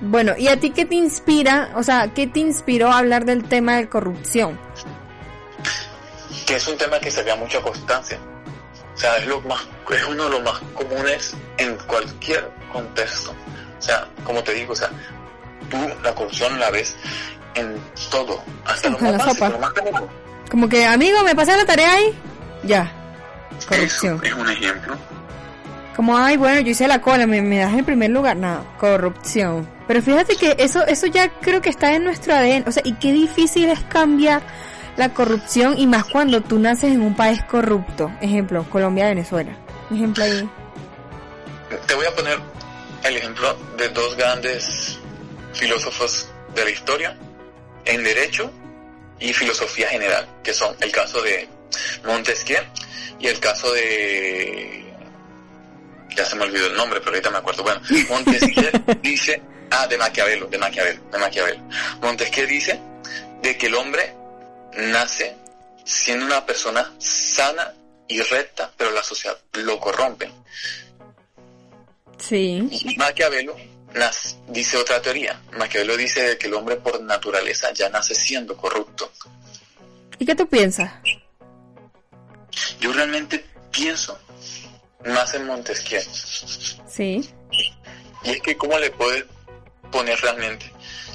[0.00, 1.72] Bueno, ¿y a ti qué te inspira?
[1.74, 4.58] O sea, ¿qué te inspiró a hablar del tema de corrupción?
[6.46, 8.18] Que es un tema que se vea mucha constancia.
[8.94, 13.32] O sea, es, lo más, es uno de los más comunes en cualquier contexto.
[13.78, 14.90] O sea, como te digo, o sea,
[15.70, 16.96] tú la corrupción la ves
[17.54, 19.72] en todo, hasta lo más básico, lo más
[20.50, 22.18] como que, amigo, me pasé la tarea ahí.
[22.64, 22.92] Ya.
[23.68, 24.20] Corrupción.
[24.24, 24.96] es un ejemplo.
[25.94, 28.36] Como, ay, bueno, yo hice la cola, me, me das en primer lugar.
[28.36, 29.68] No, corrupción.
[29.86, 32.64] Pero fíjate que eso, eso ya creo que está en nuestro ADN.
[32.66, 34.42] O sea, y qué difícil es cambiar
[34.96, 38.10] la corrupción y más cuando tú naces en un país corrupto.
[38.20, 39.56] Ejemplo, Colombia, Venezuela.
[39.90, 40.48] Ejemplo ahí.
[41.86, 42.38] Te voy a poner
[43.04, 44.98] el ejemplo de dos grandes
[45.58, 47.16] filósofos de la historia
[47.84, 48.50] en derecho
[49.18, 51.48] y filosofía general, que son el caso de
[52.04, 52.62] Montesquieu
[53.18, 54.84] y el caso de...
[56.16, 57.62] Ya se me olvidó el nombre, pero ahorita me acuerdo.
[57.62, 58.70] Bueno, Montesquieu
[59.02, 59.42] dice...
[59.70, 61.62] Ah, de Maquiavelo, de Maquiavelo, de Maquiavelo.
[62.00, 62.80] Montesquieu dice
[63.42, 64.14] de que el hombre
[64.74, 65.36] nace
[65.84, 67.74] siendo una persona sana
[68.06, 70.30] y recta, pero la sociedad lo corrompe.
[72.18, 72.66] Sí.
[72.70, 73.54] Y Maquiavelo
[74.48, 75.40] dice otra teoría.
[75.52, 79.10] Maquiavelo dice que el hombre por naturaleza ya nace siendo corrupto.
[80.18, 80.92] ¿Y qué tú piensas?
[82.80, 84.18] Yo realmente pienso
[85.06, 86.02] más en Montesquieu.
[86.88, 87.28] Sí.
[88.24, 89.26] Y es que cómo le puede
[89.92, 90.72] poner realmente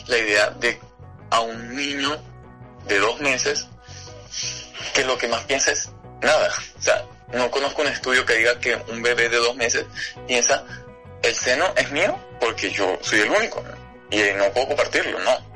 [0.08, 0.80] la idea de
[1.30, 2.22] a un niño
[2.88, 3.68] de dos meses
[4.94, 5.90] que lo que más piensa es
[6.22, 6.52] nada.
[6.78, 9.86] O sea, no conozco un estudio que diga que un bebé de dos meses
[10.28, 10.64] piensa
[11.24, 13.64] el seno es mío porque yo soy el único
[14.12, 15.54] y no puedo compartirlo, no.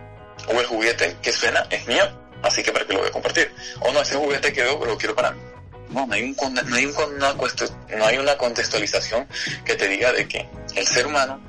[0.47, 2.03] O el juguete que suena es mío,
[2.41, 3.53] así que para qué lo voy a compartir.
[3.81, 5.41] O no, ese juguete que veo lo quiero para mí.
[5.89, 7.33] No, no hay, un, no, hay una,
[7.97, 9.27] no hay una contextualización
[9.63, 11.39] que te diga de que el ser humano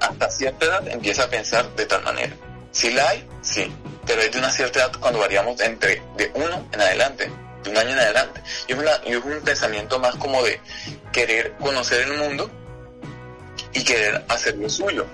[0.00, 2.34] hasta cierta edad empieza a pensar de tal manera.
[2.72, 3.72] Si la hay, sí,
[4.06, 7.30] pero es de una cierta edad cuando variamos entre de uno en adelante,
[7.62, 8.40] de un año en adelante.
[8.66, 10.60] Y es, es un pensamiento más como de
[11.12, 12.50] querer conocer el mundo
[13.72, 15.06] y querer hacer lo suyo.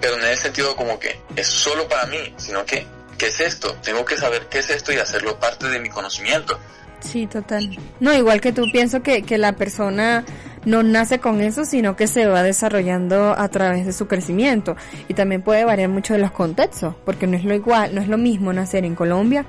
[0.00, 2.86] Pero en el sentido como que es solo para mí, sino que,
[3.18, 3.74] ¿qué es esto?
[3.82, 6.58] Tengo que saber qué es esto y hacerlo parte de mi conocimiento.
[7.00, 7.78] Sí, total.
[7.98, 10.24] No, igual que tú pienso que, que la persona
[10.64, 14.76] no nace con eso, sino que se va desarrollando a través de su crecimiento.
[15.08, 18.08] Y también puede variar mucho de los contextos, porque no es lo igual, no es
[18.08, 19.46] lo mismo nacer en Colombia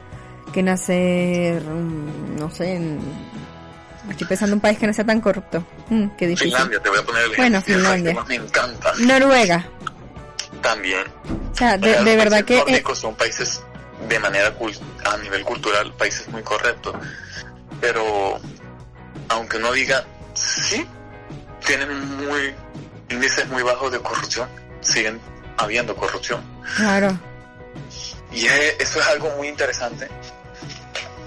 [0.51, 2.99] que nacer, mm, no sé, en
[4.09, 5.63] Estoy pensando en un país que no sea tan corrupto.
[5.89, 6.51] Mm, qué difícil.
[6.51, 8.23] Finlandia, te voy a poner el Bueno, Finlandia.
[8.27, 8.93] me encanta.
[8.99, 9.65] Noruega.
[10.61, 11.03] También.
[11.51, 12.57] O sea, de, de verdad que...
[12.67, 13.61] Eh, son países
[14.07, 14.53] de manera
[15.05, 16.95] a nivel cultural, países muy correctos.
[17.79, 18.39] Pero,
[19.29, 20.85] aunque uno diga, sí,
[21.65, 22.53] tienen muy
[23.09, 24.47] índices muy bajos de corrupción,
[24.81, 25.19] siguen
[25.57, 26.41] habiendo corrupción.
[26.75, 27.17] Claro.
[28.31, 30.07] Y eso es algo muy interesante.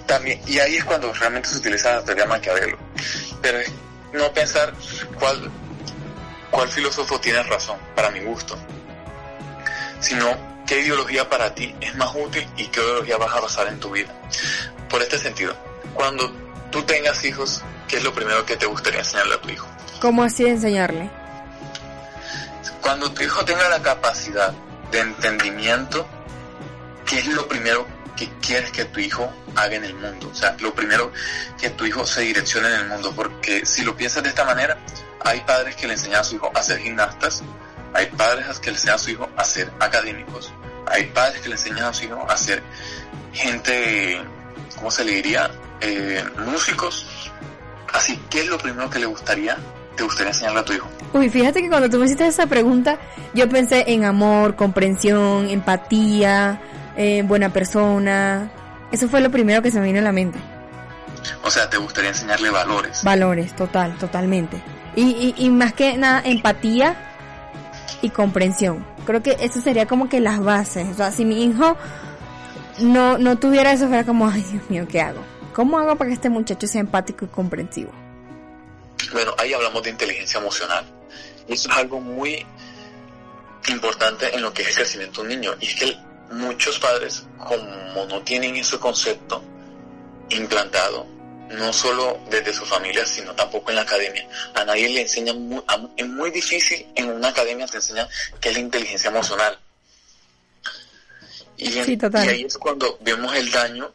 [0.05, 2.77] También, y ahí es cuando realmente se utiliza la teoría Maquiavelo.
[3.41, 3.71] Pero es
[4.13, 4.73] no pensar
[5.19, 5.51] cuál,
[6.51, 8.57] cuál filósofo tiene razón, para mi gusto,
[9.99, 13.79] sino qué ideología para ti es más útil y qué ideología vas a basar en
[13.79, 14.13] tu vida.
[14.89, 15.55] Por este sentido,
[15.93, 16.31] cuando
[16.71, 19.67] tú tengas hijos, ¿qué es lo primero que te gustaría enseñarle a tu hijo?
[19.99, 21.09] ¿Cómo así enseñarle?
[22.81, 24.53] Cuando tu hijo tenga la capacidad
[24.91, 26.07] de entendimiento,
[27.05, 30.29] ¿qué es lo primero que quieres que tu hijo haga en el mundo?
[30.31, 31.11] O sea, lo primero
[31.59, 34.77] que tu hijo se direccione en el mundo, porque si lo piensas de esta manera,
[35.23, 37.43] hay padres que le enseñan a su hijo a ser gimnastas,
[37.93, 40.53] hay padres que le enseñan a su hijo a ser académicos,
[40.87, 42.61] hay padres que le enseñan a su hijo a ser
[43.33, 44.21] gente,
[44.75, 45.49] ¿cómo se le diría?
[45.81, 47.31] Eh, músicos.
[47.93, 49.57] Así, ¿qué es lo primero que le gustaría,
[49.95, 50.89] te gustaría enseñarle a tu hijo?
[51.13, 52.99] Uy, fíjate que cuando tú me hiciste esa pregunta,
[53.33, 56.61] yo pensé en amor, comprensión, empatía,
[56.97, 58.51] eh, buena persona.
[58.91, 60.39] Eso fue lo primero que se me vino a la mente.
[61.43, 63.03] O sea, te gustaría enseñarle valores.
[63.03, 64.61] Valores, total, totalmente.
[64.95, 66.95] Y, y, y más que nada, empatía
[68.01, 68.85] y comprensión.
[69.05, 70.87] Creo que eso sería como que las bases.
[70.89, 71.77] O sea, si mi hijo
[72.79, 75.21] no, no tuviera eso, fuera como, ay Dios mío, ¿qué hago?
[75.53, 77.91] ¿Cómo hago para que este muchacho sea empático y comprensivo?
[79.11, 80.85] Bueno, ahí hablamos de inteligencia emocional.
[81.47, 82.45] Y eso es algo muy
[83.69, 85.51] importante en lo que es el crecimiento de un niño.
[85.59, 85.97] Y es que
[86.31, 89.43] muchos padres, como no tienen ese concepto
[90.29, 91.05] implantado,
[91.49, 95.63] no solo desde su familia, sino tampoco en la academia, a nadie le enseñan, muy,
[95.95, 98.07] es muy difícil en una academia te enseñan
[98.39, 99.59] qué es la inteligencia emocional.
[101.57, 103.93] Y, y ahí es cuando vemos el daño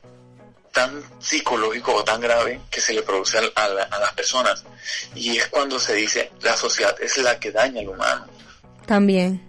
[0.73, 4.65] tan psicológico o tan grave que se le produce a, a, a, las personas.
[5.15, 8.27] Y es cuando se dice la sociedad es la que daña al humano.
[8.87, 9.43] También.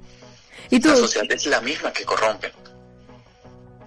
[0.69, 0.89] ¿Y tú?
[0.89, 2.51] La sociedad es la misma que corrompe.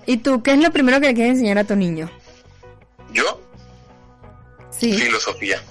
[0.06, 2.10] ¿Y tú qué es lo primero que le quieres enseñar a tu niño?
[3.12, 3.40] ¿Yo?
[4.70, 4.92] Sí.
[4.94, 5.62] Filosofía.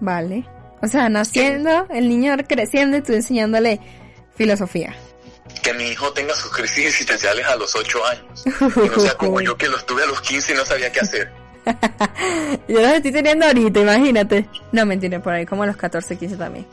[0.00, 0.44] Vale.
[0.82, 3.80] O sea, naciendo, el niño creciendo y tú enseñándole
[4.36, 4.94] filosofía.
[5.62, 8.44] Que mi hijo tenga sus crisis existenciales a los 8 años.
[8.76, 11.32] No sea como yo que los tuve a los 15 y no sabía qué hacer.
[12.68, 14.46] yo los estoy teniendo ahorita, imagínate.
[14.72, 16.66] No, mentira, por ahí como a los 14, 15 también.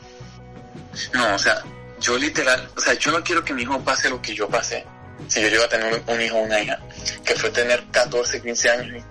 [1.14, 1.62] No, o sea,
[1.98, 4.84] yo literal, o sea, yo no quiero que mi hijo pase lo que yo pasé.
[5.28, 6.78] Si yo llego a tener un hijo o una hija,
[7.24, 9.02] que fue tener 14, 15 años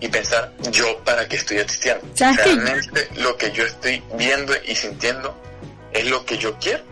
[0.00, 2.06] y, y pensar, yo para qué estoy existiendo.
[2.16, 5.40] Realmente lo que yo estoy viendo y sintiendo
[5.92, 6.82] es lo que yo quiero.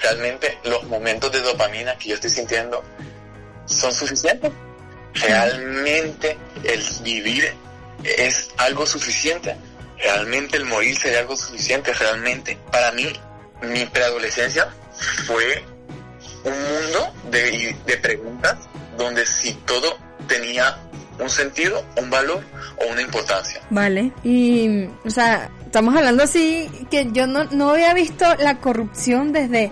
[0.00, 2.82] Realmente los momentos de dopamina que yo estoy sintiendo
[3.66, 4.50] son suficientes.
[5.14, 7.54] Realmente el vivir
[8.04, 9.56] es algo suficiente.
[9.98, 11.92] Realmente el morir sería algo suficiente.
[11.92, 13.12] Realmente para mí
[13.62, 14.68] mi preadolescencia
[15.26, 15.64] fue
[16.44, 18.56] un mundo de, de preguntas
[18.96, 20.76] donde si todo tenía
[21.18, 22.42] un sentido, un valor
[22.78, 23.60] o una importancia.
[23.70, 29.32] Vale, y, o sea, estamos hablando así que yo no, no había visto la corrupción
[29.32, 29.70] desde,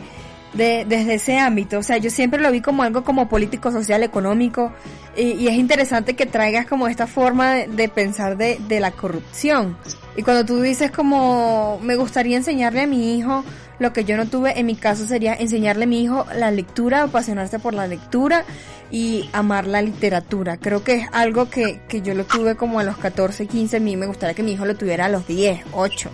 [0.54, 4.02] de, desde ese ámbito, o sea, yo siempre lo vi como algo como político, social,
[4.02, 4.72] económico,
[5.16, 8.90] y, y es interesante que traigas como esta forma de, de pensar de, de la
[8.92, 9.76] corrupción.
[10.16, 13.44] Y cuando tú dices como, me gustaría enseñarle a mi hijo
[13.80, 17.02] lo que yo no tuve en mi caso sería enseñarle a mi hijo la lectura,
[17.02, 18.44] apasionarse por la lectura
[18.90, 20.58] y amar la literatura.
[20.58, 23.80] Creo que es algo que, que yo lo tuve como a los 14, 15, a
[23.80, 26.10] mí me gustaría que mi hijo lo tuviera a los 10, 8.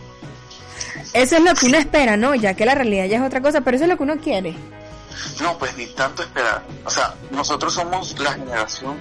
[1.16, 2.34] Eso es lo que uno espera, ¿no?
[2.34, 4.54] Ya que la realidad ya es otra cosa, pero eso es lo que uno quiere.
[5.40, 6.62] No, pues ni tanto esperar.
[6.84, 8.98] O sea, nosotros somos la generación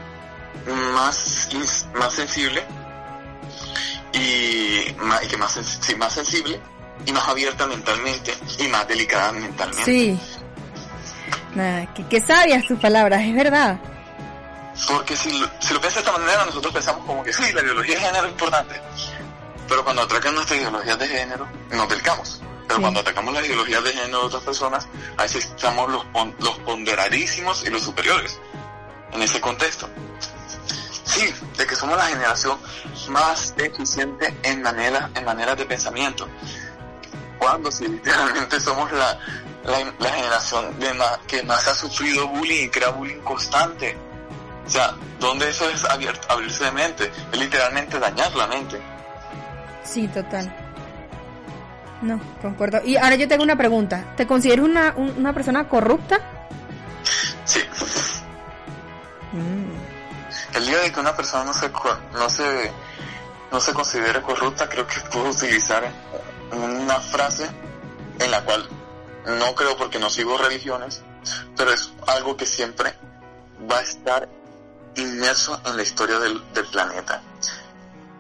[0.94, 1.50] más,
[1.94, 2.64] más sensible
[4.14, 6.58] y, más, y que más, sí, más sensible
[7.06, 9.84] y más abierta mentalmente y más delicada mentalmente.
[9.84, 10.20] Sí.
[11.54, 13.78] Nada, que, que sabias tus palabras, es verdad.
[14.88, 17.62] Porque si lo, si lo piensas de esta manera, nosotros pensamos como que sí, la
[17.62, 18.76] ideología de género es importante.
[19.68, 22.42] Pero cuando atacan nuestras ideologías de género, nos delcamos.
[22.68, 22.82] Pero sí.
[22.82, 26.06] cuando atacamos las ideologías de género de otras personas, ahí sí estamos los,
[26.40, 28.40] los ponderadísimos y los superiores
[29.12, 29.90] en ese contexto.
[31.04, 32.58] Sí, de que somos la generación
[33.10, 36.28] más eficiente en maneras en maneras de pensamiento
[37.38, 39.18] cuando si literalmente somos la,
[39.64, 40.92] la, la generación de
[41.28, 43.96] que más ha sufrido bullying y crea bullying constante.
[44.66, 47.12] O sea, ¿dónde eso es abierto, abrirse de mente?
[47.32, 48.82] Es literalmente dañar la mente.
[49.86, 50.54] Sí, total.
[52.02, 52.82] No, concuerdo.
[52.84, 54.14] Y ahora yo tengo una pregunta.
[54.18, 56.20] ¿Te consideras una, una persona corrupta?
[57.46, 57.62] Sí.
[59.32, 60.58] Mm.
[60.58, 61.70] El día de que una persona no se,
[62.14, 62.72] no se,
[63.52, 65.84] no se considere corrupta, creo que puedo utilizar
[66.52, 67.50] una frase
[68.20, 68.68] en la cual
[69.26, 71.02] no creo porque no sigo religiones,
[71.58, 72.94] pero es algo que siempre
[73.70, 74.30] va a estar
[74.96, 77.22] inmerso en la historia del, del planeta.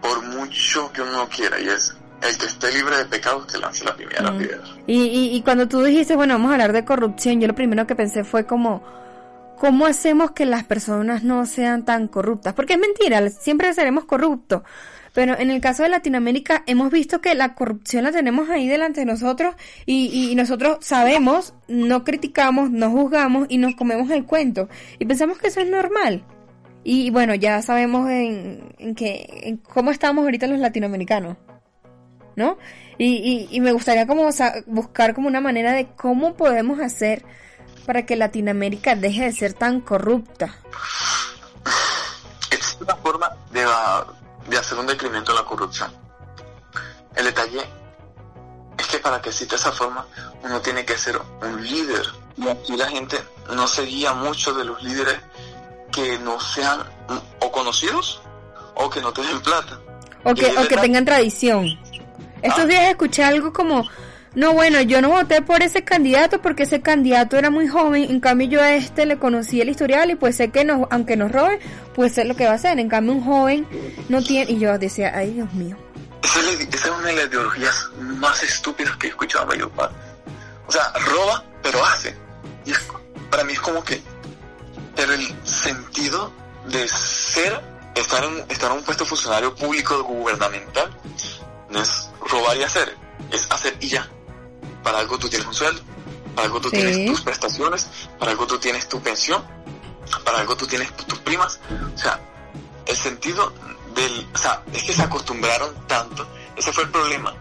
[0.07, 3.83] Por mucho que uno quiera, y es el que esté libre de pecados que lance
[3.85, 4.37] la primera Mm.
[4.37, 4.63] piedra.
[4.87, 7.85] Y, y, y cuando tú dijiste, bueno, vamos a hablar de corrupción, yo lo primero
[7.87, 8.83] que pensé fue como,
[9.57, 12.53] ¿cómo hacemos que las personas no sean tan corruptas?
[12.53, 14.61] Porque es mentira, siempre seremos corruptos.
[15.13, 18.99] Pero en el caso de Latinoamérica hemos visto que la corrupción la tenemos ahí delante
[18.99, 24.67] de nosotros y, y nosotros sabemos, no criticamos, no juzgamos y nos comemos el cuento.
[24.99, 26.25] Y pensamos que eso es normal.
[26.87, 31.35] Y bueno, ya sabemos en, en que, en cómo estamos ahorita los latinoamericanos.
[32.35, 32.57] ¿no?
[32.97, 34.29] Y, y, me gustaría como
[34.67, 37.25] buscar como una manera de cómo podemos hacer
[37.85, 40.55] para que Latinoamérica deje de ser tan corrupta.
[42.51, 44.05] Existe una forma de, ah,
[44.47, 45.91] de hacer un decremento de la corrupción.
[47.15, 47.61] El detalle
[48.77, 50.05] es que para que exista esa forma,
[50.43, 52.05] uno tiene que ser un líder.
[52.37, 53.17] Y aquí la gente
[53.53, 55.17] no se guía mucho de los líderes
[55.95, 56.81] que no sean
[57.39, 58.21] o conocidos
[58.75, 59.79] o que no tengan plata.
[60.25, 61.65] O que, o que tengan tradición.
[62.41, 62.67] Estos Ah.
[62.67, 63.87] días escuché algo como,
[64.35, 68.19] no bueno, yo no voté por ese candidato porque ese candidato era muy joven, en
[68.19, 71.31] cambio yo a este le conocí el historial y pues sé que nos, aunque nos
[71.31, 71.59] robe,
[71.95, 72.77] pues sé lo que va a hacer.
[72.79, 73.65] En cambio un joven
[74.09, 75.77] no tiene, y yo decía, ay Dios mío.
[76.23, 79.91] Esa es, una de las ideologías más estúpidas que he escuchado en.
[80.67, 82.15] O sea, roba, pero hace.
[82.65, 82.85] Y es-
[83.29, 84.01] para mí es como que...
[85.15, 86.31] El sentido
[86.67, 87.61] de ser,
[87.95, 90.89] estar en, estar en un puesto funcionario público gubernamental,
[91.69, 92.97] no es robar y hacer,
[93.31, 94.09] es hacer y ya.
[94.83, 95.81] Para algo tú tienes un sueldo,
[96.35, 96.75] para algo tú Sí.
[96.77, 97.87] tienes tus prestaciones,
[98.19, 99.41] para algo tú tienes tu pensión,
[100.25, 101.59] para algo tú tienes tus primas.
[101.95, 102.19] O sea,
[102.85, 103.53] el sentido
[103.95, 107.33] del, o sea, es que se acostumbraron tanto, ese fue el problema,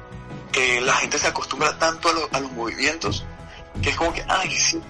[0.53, 3.25] que la gente se acostumbra tanto a, lo- a los movimientos,
[3.83, 4.81] que es como que, ay, sí,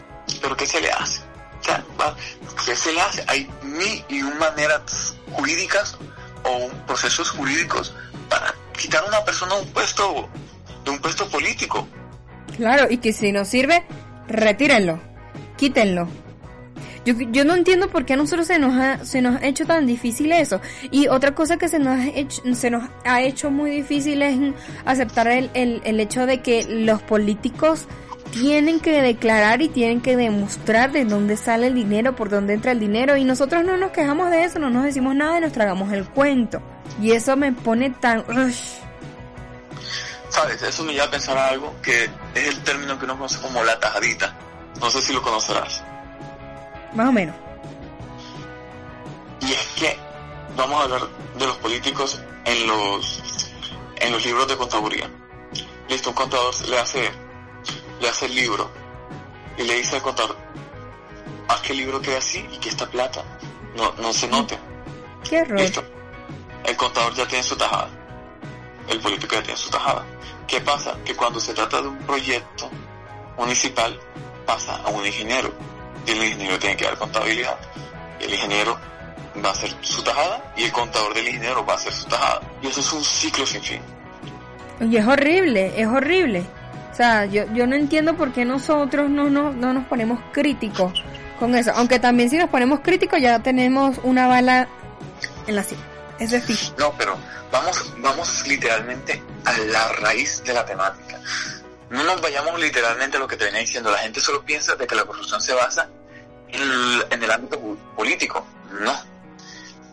[0.42, 1.22] pero ¿qué se le hace?
[2.64, 3.24] ¿Qué se hace?
[3.28, 5.96] Hay mil y un maneras jurídicas
[6.44, 7.94] o procesos jurídicos
[8.28, 10.28] para quitar a una persona de un puesto,
[10.84, 11.86] de un puesto político.
[12.56, 13.84] Claro, y que si no sirve,
[14.28, 15.00] retírenlo,
[15.56, 16.08] quítenlo.
[17.04, 19.66] Yo, yo no entiendo por qué a nosotros se nos, ha, se nos ha hecho
[19.66, 20.60] tan difícil eso.
[20.90, 24.54] Y otra cosa que se nos ha hecho, se nos ha hecho muy difícil es
[24.86, 27.86] aceptar el, el, el hecho de que los políticos
[28.32, 32.72] tienen que declarar y tienen que demostrar de dónde sale el dinero, por dónde entra
[32.72, 33.16] el dinero.
[33.16, 36.08] Y nosotros no nos quejamos de eso, no nos decimos nada y nos tragamos el
[36.08, 36.60] cuento.
[37.00, 38.20] Y eso me pone tan...
[38.20, 38.78] Ush.
[40.28, 40.62] ¿Sabes?
[40.62, 43.78] Eso me lleva a pensar algo que es el término que uno conoce como la
[43.78, 44.36] tajadita.
[44.80, 45.84] No sé si lo conocerás.
[46.94, 47.36] Más o menos.
[49.40, 49.96] Y es que
[50.56, 51.02] vamos a hablar
[51.38, 53.52] de los políticos en los
[53.96, 55.10] en los libros de contaduría.
[55.88, 57.10] Listo, un contador le hace
[58.00, 58.70] le hace el libro
[59.56, 60.44] y le dice al contador
[61.48, 63.22] haz que el libro quede así y que esta plata
[63.76, 64.58] no, no se note.
[65.28, 65.60] Qué error.
[65.60, 65.84] Listo.
[66.64, 67.88] El contador ya tiene su tajada.
[68.88, 70.04] El político ya tiene su tajada.
[70.46, 70.96] ¿Qué pasa?
[71.04, 72.70] Que cuando se trata de un proyecto
[73.38, 73.98] municipal,
[74.46, 75.52] pasa a un ingeniero.
[76.06, 77.58] Y el ingeniero tiene que dar contabilidad.
[78.20, 78.78] Y el ingeniero
[79.44, 82.40] va a hacer su tajada y el contador del ingeniero va a hacer su tajada.
[82.62, 83.82] Y eso es un ciclo sin fin.
[84.80, 86.44] Y es horrible, es horrible.
[86.94, 91.02] O sea, yo, yo no entiendo por qué nosotros no, no, no nos ponemos críticos
[91.40, 91.72] con eso.
[91.74, 94.68] Aunque también si nos ponemos críticos ya tenemos una bala
[95.48, 95.82] en la silla.
[96.20, 97.18] Es decir, No, pero
[97.50, 101.18] vamos, vamos literalmente a la raíz de la temática.
[101.90, 103.90] No nos vayamos literalmente a lo que te venía diciendo.
[103.90, 105.88] La gente solo piensa de que la corrupción se basa
[106.46, 106.62] en
[107.22, 107.58] el, ámbito
[107.96, 108.46] político.
[108.80, 108.94] No.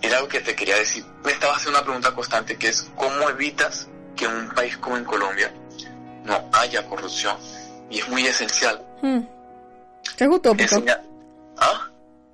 [0.03, 1.03] Era lo que te quería decir.
[1.23, 5.03] Me estabas haciendo una pregunta constante que es ¿cómo evitas que un país como en
[5.03, 5.51] Colombia
[6.31, 7.35] no haya corrupción?
[7.89, 8.81] Y es muy esencial.
[9.01, 9.19] hmm,
[10.15, 10.75] eso es utópico.
[10.75, 11.01] Enseñar.
[11.57, 11.89] ¿Ah?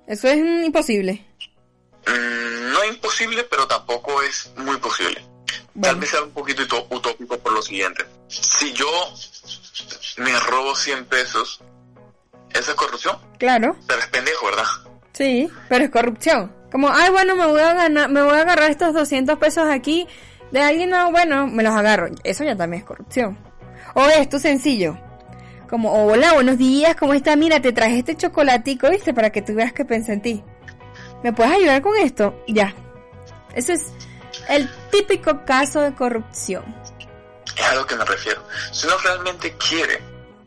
[0.06, 1.24] Eso es imposible.
[2.06, 5.22] Mm, no imposible, pero tampoco es muy posible.
[5.80, 8.04] Tal vez sea un poquito utópico por lo siguiente.
[8.28, 8.86] Si yo
[10.16, 11.60] me robo 100 pesos,
[12.50, 13.16] ¿eso es corrupción?
[13.38, 14.64] claro, Pero es pendejo, ¿verdad?
[15.12, 16.52] sí, pero es corrupción.
[16.72, 20.06] Como, ay, bueno, me voy a ganar, me voy a agarrar estos 200 pesos aquí
[20.50, 22.08] de alguien, no, bueno, me los agarro.
[22.24, 23.38] Eso ya también es corrupción.
[23.98, 24.96] O esto sencillo.
[25.68, 27.34] Como, hola, buenos días, ¿cómo está?
[27.34, 29.12] Mira, te traje este chocolatico, ¿viste?
[29.12, 30.44] Para que tú veas que pensé en ti.
[31.24, 32.44] ¿Me puedes ayudar con esto?
[32.46, 32.72] Ya.
[33.54, 33.86] Ese es
[34.48, 36.62] el típico caso de corrupción.
[37.56, 38.40] Es a lo que me refiero.
[38.70, 40.00] Si uno realmente quiere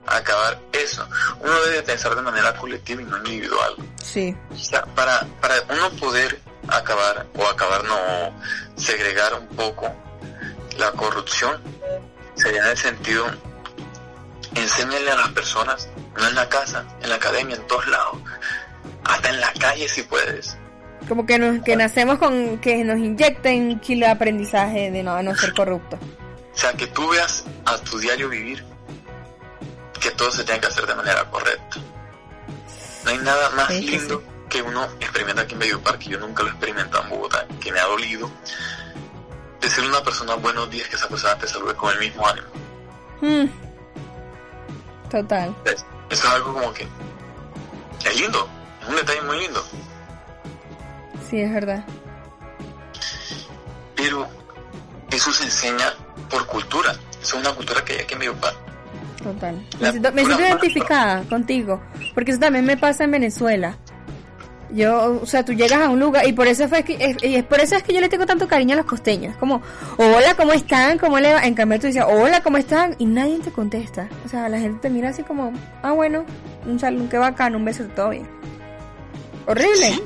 [0.06, 1.06] acabar eso,
[1.42, 3.76] uno debe pensar de manera colectiva y no individual.
[4.02, 4.34] Sí.
[4.50, 6.40] O sea, para, para uno poder
[6.70, 7.98] acabar, o acabar no,
[8.78, 9.94] segregar un poco
[10.78, 11.62] la corrupción,
[12.42, 13.26] sería en el sentido,
[14.56, 15.88] enséñenle a las personas
[16.18, 18.18] no en la casa, en la academia, en todos lados,
[19.04, 20.58] hasta en la calle si puedes.
[21.08, 25.36] Como que nos, que nacemos con que nos inyecten kilo de aprendizaje de no, no
[25.36, 25.98] ser corrupto.
[26.54, 28.64] O sea, que tú veas a tu diario vivir
[30.00, 31.78] que todo se tiene que hacer de manera correcta.
[33.06, 36.20] No hay nada más Sí, sí, lindo que uno experimenta aquí en Medio Parque, yo
[36.20, 38.30] nunca lo he experimentado en Bogotá, que me ha dolido.
[39.62, 42.48] Decirle a una persona buenos días que esa persona te salude con el mismo ánimo.
[43.22, 43.50] Mm.
[45.10, 45.56] Total.
[45.66, 46.86] Es- Eso es algo como que
[48.06, 48.48] es lindo,
[48.82, 49.64] es un detalle muy lindo.
[51.30, 51.86] Sí, es verdad.
[53.96, 54.28] Pero
[55.12, 55.94] eso se enseña
[56.30, 56.92] por cultura.
[57.22, 58.58] Eso es una cultura que hay aquí en Medio Parque.
[59.24, 59.66] Total.
[59.80, 61.82] Me siento, me identificada contigo,
[62.16, 63.78] porque eso también me pasa en Venezuela.
[64.74, 67.36] Yo, o sea, tú llegas a un lugar y por eso fue que es, y
[67.36, 69.36] es por eso es que yo le tengo tanto cariño a los costeños.
[69.38, 69.62] Como,
[69.98, 70.98] hola, ¿cómo están?
[70.98, 71.42] ¿Cómo le va?
[71.42, 72.96] En cambio tú dices, hola, ¿cómo están?
[72.98, 74.08] Y nadie te contesta.
[74.26, 75.52] O sea, la gente te mira así como,
[75.84, 76.26] ah, bueno,
[76.66, 78.28] un saludo, qué bacano, un beso, todo bien.
[79.46, 80.02] Horrible.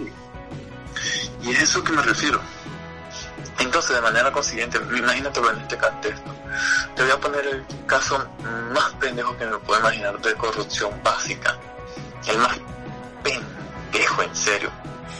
[1.44, 2.40] Y es eso que me refiero.
[3.60, 6.36] Entonces, de manera consiguiente, imagínatelo en este contexto.
[6.96, 8.18] Te voy a poner el caso
[8.74, 11.58] más pendejo que me puedo imaginar de corrupción básica.
[12.28, 12.58] El más
[13.96, 14.72] pendejo, en serio.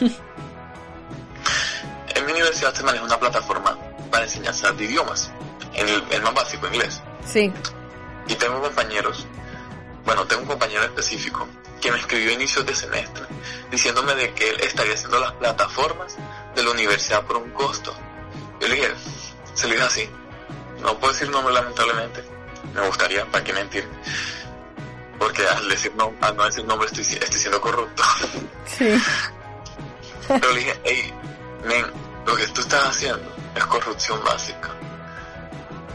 [2.14, 3.78] en mi universidad se maneja una plataforma
[4.10, 5.30] para enseñanza de idiomas.
[5.74, 7.02] El, el más básico, inglés.
[7.26, 7.52] Sí.
[8.28, 9.26] Y tengo compañeros,
[10.04, 11.46] bueno, tengo un compañero específico
[11.80, 13.24] que me escribió a inicios de semestre
[13.70, 16.16] diciéndome de que él estaría haciendo las plataformas
[16.54, 17.94] de la universidad por un costo.
[18.60, 18.88] Yo le dije,
[19.54, 20.10] se lo dije así,
[20.80, 22.24] no puedo decir nombre lamentablemente,
[22.74, 23.86] me gustaría, para qué mentir,
[25.18, 28.02] porque al, decir no, al no decir nombre estoy, estoy siendo corrupto.
[28.66, 28.92] Sí.
[30.28, 31.14] Pero le dije, hey,
[31.64, 31.86] men,
[32.26, 34.70] lo que tú estás haciendo es corrupción básica.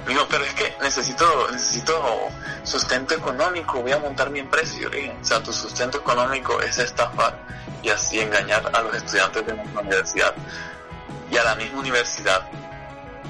[0.05, 2.30] Me dijo, pero es que necesito, necesito
[2.63, 4.74] sustento económico, voy a montar mi empresa.
[4.78, 7.38] Y yo le dije, o sea, tu sustento económico es estafar
[7.84, 10.34] y así engañar a los estudiantes de nuestra universidad
[11.30, 12.49] y a la misma universidad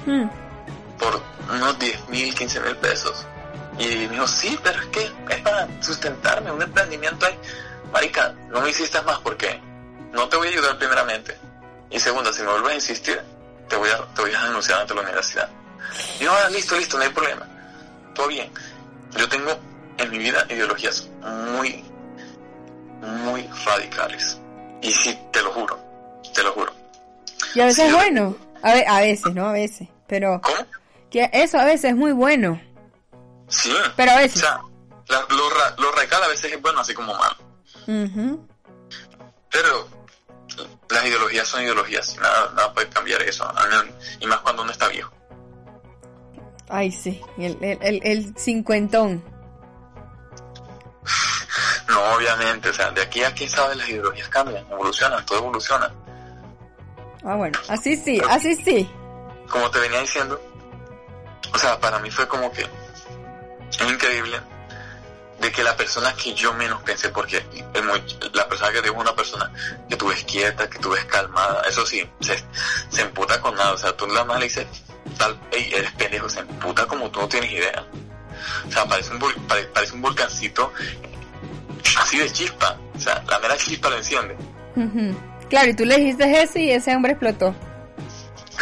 [0.06, 0.28] Mm.
[0.98, 1.22] por
[1.54, 3.26] unos 10 mil, 15 mil pesos.
[3.78, 7.38] Y me dijo, sí, pero es que es para sustentarme, un emprendimiento ahí.
[7.92, 9.60] Marica, no me insistas más porque
[10.12, 11.36] no te voy a ayudar primeramente.
[11.90, 13.20] Y segunda, si me vuelves a insistir,
[13.68, 15.48] te voy a, te voy a denunciar ante la universidad.
[16.20, 17.46] Y yo, ah, listo, listo, no hay problema.
[18.14, 18.50] Todo bien.
[19.16, 19.50] Yo tengo
[19.98, 21.84] en mi vida ideologías muy,
[23.00, 24.38] muy radicales.
[24.80, 25.78] Y sí, te lo juro,
[26.34, 26.72] te lo juro.
[27.54, 28.36] Y a veces es bueno.
[28.62, 29.48] A, ve- a veces, ¿no?
[29.48, 29.88] A veces.
[30.06, 30.56] Pero ¿Cómo?
[31.10, 32.60] que eso a veces es muy bueno.
[33.52, 33.72] Sí.
[33.96, 34.40] Pero a O veces.
[34.40, 34.60] sea,
[35.08, 37.36] la- lo, lo radical a veces es bueno, así como malo.
[39.50, 39.88] Pero
[40.88, 43.50] las ideologías son ideologías, nada, nada puede cambiar eso,
[44.20, 45.12] y más cuando uno está viejo.
[46.68, 47.20] Ay, sí.
[47.36, 49.22] El, el, el, el cincuentón.
[51.88, 55.92] No, obviamente, o sea, de aquí a quién sabe las ideologías cambian, evolucionan, todo evoluciona.
[57.24, 57.58] Ah, bueno.
[57.68, 58.90] Así sí, así sí.
[59.50, 60.40] Como te venía diciendo,
[61.52, 62.66] o sea, para mí fue como que
[63.78, 64.40] es increíble
[65.40, 67.44] de que la persona que yo menos pensé, porque
[67.82, 69.50] muy- la persona que tengo es una persona
[69.88, 72.36] que tú ves quieta, que tú ves calmada, eso sí, se,
[72.90, 74.66] se emputa con nada, o sea, tú la más le dices,
[75.18, 77.84] tal, ey, eres pendejo, se emputa como tú no tienes idea.
[78.68, 79.18] O sea, parece un,
[79.48, 80.72] pare- parece un volcancito
[81.98, 84.36] así de chispa, o sea, la mera chispa lo enciende.
[85.48, 87.54] Claro, y tú le dijiste eso y ese hombre explotó.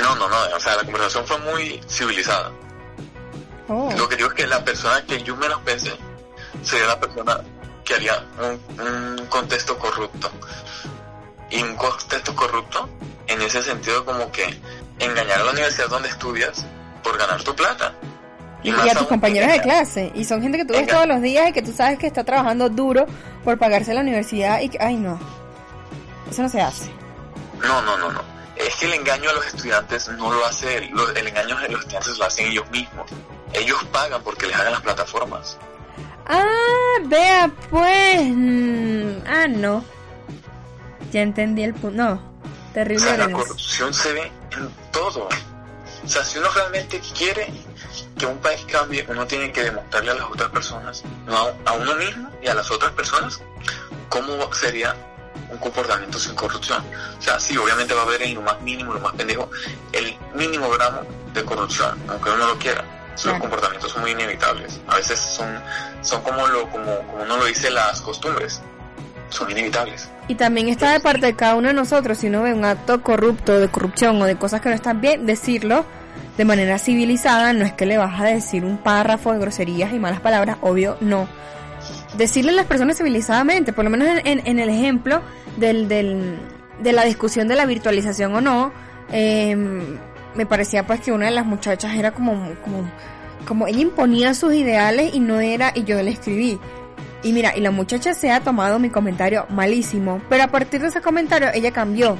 [0.00, 2.50] No, no, no, o sea, la conversación fue muy civilizada.
[3.72, 3.88] Oh.
[3.96, 5.92] Lo que digo es que la persona que yo menos pensé
[6.60, 7.40] sería la persona
[7.84, 10.28] que haría un, un contexto corrupto.
[11.50, 12.88] Y un contexto corrupto
[13.28, 14.60] en ese sentido como que
[14.98, 16.66] engañar a la universidad donde estudias
[17.04, 17.94] por ganar tu plata.
[18.64, 20.10] Y, y a tus compañeros de clase.
[20.16, 22.24] Y son gente que tú ves todos los días y que tú sabes que está
[22.24, 23.06] trabajando duro
[23.44, 25.18] por pagarse la universidad y que, ay no.
[26.28, 26.90] Eso no se hace.
[27.62, 28.20] No, no, no, no.
[28.56, 32.18] Es que el engaño a los estudiantes no lo hace, el engaño a los estudiantes
[32.18, 33.10] lo hacen ellos mismos.
[33.52, 35.58] Ellos pagan porque les hagan las plataformas.
[36.26, 38.20] Ah, vea pues.
[38.22, 39.84] Mm, ah, no.
[41.10, 42.02] Ya entendí el punto.
[42.02, 42.12] No.
[42.12, 45.28] O Terrible sea, la corrupción se ve en todo.
[46.04, 47.52] O sea, si uno realmente quiere
[48.16, 51.72] que un país cambie, uno tiene que demostrarle a las otras personas, no a, a
[51.72, 53.40] uno mismo y a las otras personas,
[54.08, 54.94] cómo sería
[55.50, 56.84] un comportamiento sin corrupción.
[57.18, 59.50] O sea, sí, obviamente va a haber en lo más mínimo, lo más pendejo,
[59.92, 61.02] el mínimo gramo
[61.34, 62.84] de corrupción, aunque uno lo quiera.
[63.20, 63.38] Claro.
[63.38, 64.80] comportamientos son muy inevitables.
[64.86, 65.48] A veces son,
[66.02, 68.62] son como, lo, como, como uno lo dice, las costumbres.
[69.28, 70.08] Son inevitables.
[70.28, 73.02] Y también está de parte de cada uno de nosotros, si uno ve un acto
[73.02, 75.84] corrupto, de corrupción o de cosas que no están bien, decirlo
[76.36, 79.98] de manera civilizada, no es que le vas a decir un párrafo de groserías y
[79.98, 81.28] malas palabras, obvio, no.
[82.16, 85.20] decirle a las personas civilizadamente, por lo menos en, en, el ejemplo
[85.56, 86.38] del, del,
[86.80, 88.72] de la discusión de la virtualización o no,
[89.12, 89.56] eh,
[90.34, 92.90] me parecía pues que una de las muchachas era como, como,
[93.46, 96.58] como ella imponía sus ideales y no era, y yo le escribí.
[97.22, 100.88] Y mira, y la muchacha se ha tomado mi comentario malísimo, pero a partir de
[100.88, 102.16] ese comentario ella cambió.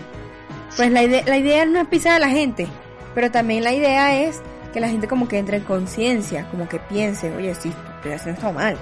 [0.77, 2.67] Pues la idea, la idea no es pisar a la gente,
[3.15, 4.41] pero también la idea es
[4.73, 8.41] que la gente como que entre en conciencia, como que piense, oye, sí, estoy haciendo
[8.41, 8.77] esto mal.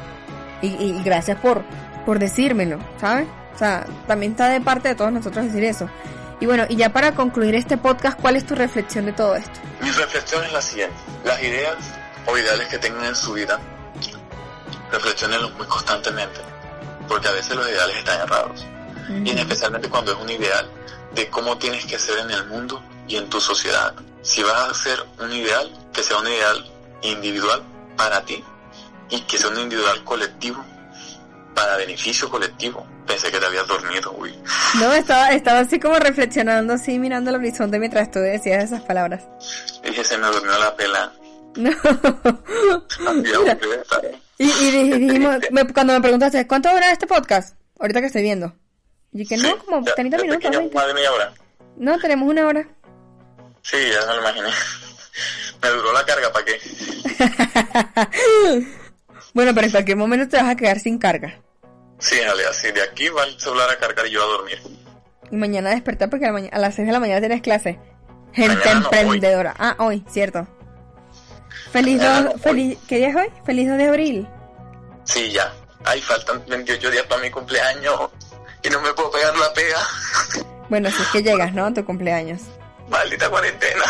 [0.61, 1.62] Y, y, gracias por,
[2.05, 3.26] por decírmelo, ¿sabes?
[3.55, 5.89] O sea, también está de parte de todos nosotros decir eso.
[6.41, 9.61] Y bueno, y ya para concluir este podcast, ¿cuál es tu reflexión de todo esto?
[9.80, 10.97] Mi reflexión es la siguiente.
[11.24, 11.76] Las ideas
[12.26, 13.59] o ideales que tengan en su vida,
[14.93, 16.41] reflexionenlos muy constantemente,
[17.09, 18.64] porque a veces los ideales están errados.
[19.24, 20.70] Y especialmente cuando es un ideal
[21.14, 23.95] de cómo tienes que ser en el mundo y en tu sociedad.
[24.22, 26.70] Si vas a hacer un ideal, que sea un ideal
[27.03, 27.62] individual
[27.97, 28.45] para ti
[29.09, 30.64] y que sea un individual colectivo
[31.55, 32.86] para beneficio colectivo.
[33.09, 34.39] Pensé que te habías dormido, uy.
[34.79, 39.23] No, estaba, estaba así como reflexionando, así mirando el horizonte mientras tú decías esas palabras.
[39.83, 41.11] Dije, se me durmió la pela.
[41.57, 41.71] No.
[44.39, 45.39] y, y, dijimos,
[45.73, 47.57] cuando me preguntaste, ¿cuánto dura este podcast?
[47.81, 48.55] Ahorita que estoy viendo.
[49.13, 50.51] Y que no, como 30 minutos.
[50.75, 51.33] Más de media hora.
[51.77, 52.69] No, tenemos una hora.
[53.63, 54.49] Sí, ya me lo imaginé.
[55.63, 56.55] Me duró la carga, ¿para qué?
[59.35, 61.41] bueno, pero en cualquier momento te vas a quedar sin carga.
[61.99, 64.59] Sí, Ale, así de aquí va el celular a cargar y yo a dormir.
[65.31, 67.79] Y mañana despertar porque a, las 6 de la mañana tienes clase.
[68.33, 69.55] Gente emprendedora.
[69.59, 70.47] Ah, hoy, cierto.
[71.73, 72.01] Feliz,
[72.43, 73.29] feliz ¿Qué día es hoy?
[73.45, 74.29] Feliz 2 de abril.
[75.05, 75.53] Sí, ya.
[75.85, 78.11] Ay, faltan 28 días para mi cumpleaños
[78.63, 79.79] y no me puedo pegar la pega.
[80.69, 81.67] Bueno, si es que llegas, ¿no?
[81.67, 82.43] A tu cumpleaños.
[82.89, 83.85] Maldita cuarentena.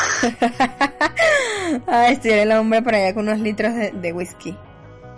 [1.86, 4.56] Ay, estoy el hombre por allá con unos litros de, whisky.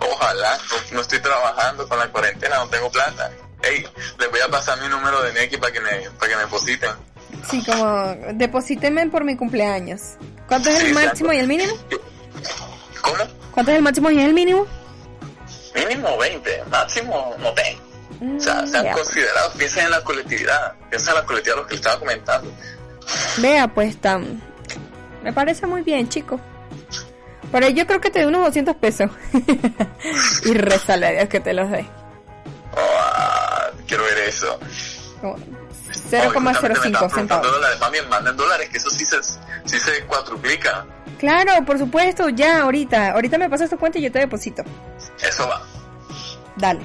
[0.01, 0.57] Ojalá,
[0.91, 3.31] no, estoy trabajando con la cuarentena, no tengo plata.
[3.61, 3.85] Ey,
[4.17, 6.89] les voy a pasar mi número de Neki para que me, para que me depositen.
[7.49, 10.01] Sí, como deposítenme por mi cumpleaños.
[10.47, 11.73] ¿Cuánto es el máximo y el mínimo?
[13.01, 13.17] ¿Cómo?
[13.51, 14.65] ¿Cuánto es el máximo y el mínimo?
[15.75, 18.37] Mínimo 20, máximo no tengo.
[18.37, 21.75] o sea, sean mm, considerados, piensen en la colectividad, piensen en la colectividad, lo que
[21.75, 22.51] les estaba comentando.
[23.37, 24.41] Vea, pues, tan...
[25.23, 26.39] me parece muy bien, chico.
[27.51, 29.11] Pero yo creo que te doy unos 200 pesos.
[30.45, 31.85] y rezale a Dios que te los dé.
[32.73, 34.59] Oh, quiero ver eso.
[35.21, 37.51] 0,05 centavos.
[37.51, 40.85] dólares, mami, manden dólares, que eso sí se, sí se cuatruplica.
[41.19, 43.11] Claro, por supuesto, ya, ahorita.
[43.11, 44.63] Ahorita me pasas tu cuenta y yo te deposito.
[45.21, 45.61] Eso va.
[46.55, 46.81] Dale.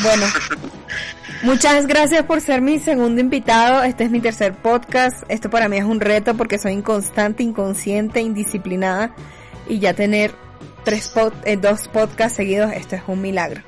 [0.00, 0.26] Bueno,
[1.42, 3.82] muchas gracias por ser mi segundo invitado.
[3.82, 5.22] Este es mi tercer podcast.
[5.28, 9.14] Esto para mí es un reto porque soy inconstante, inconsciente, indisciplinada.
[9.68, 10.34] Y ya tener
[10.84, 11.12] tres
[11.44, 13.62] eh, dos podcasts seguidos, esto es un milagro.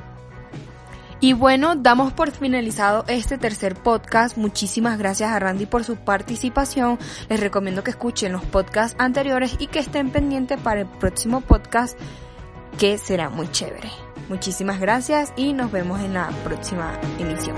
[1.21, 4.37] Y bueno, damos por finalizado este tercer podcast.
[4.37, 6.99] Muchísimas gracias a Randy por su participación.
[7.31, 11.99] Les recomiendo que escuchen los podcasts anteriores y que estén pendientes para el próximo podcast
[12.79, 13.91] que será muy chévere.
[14.29, 17.57] Muchísimas gracias y nos vemos en la próxima emisión.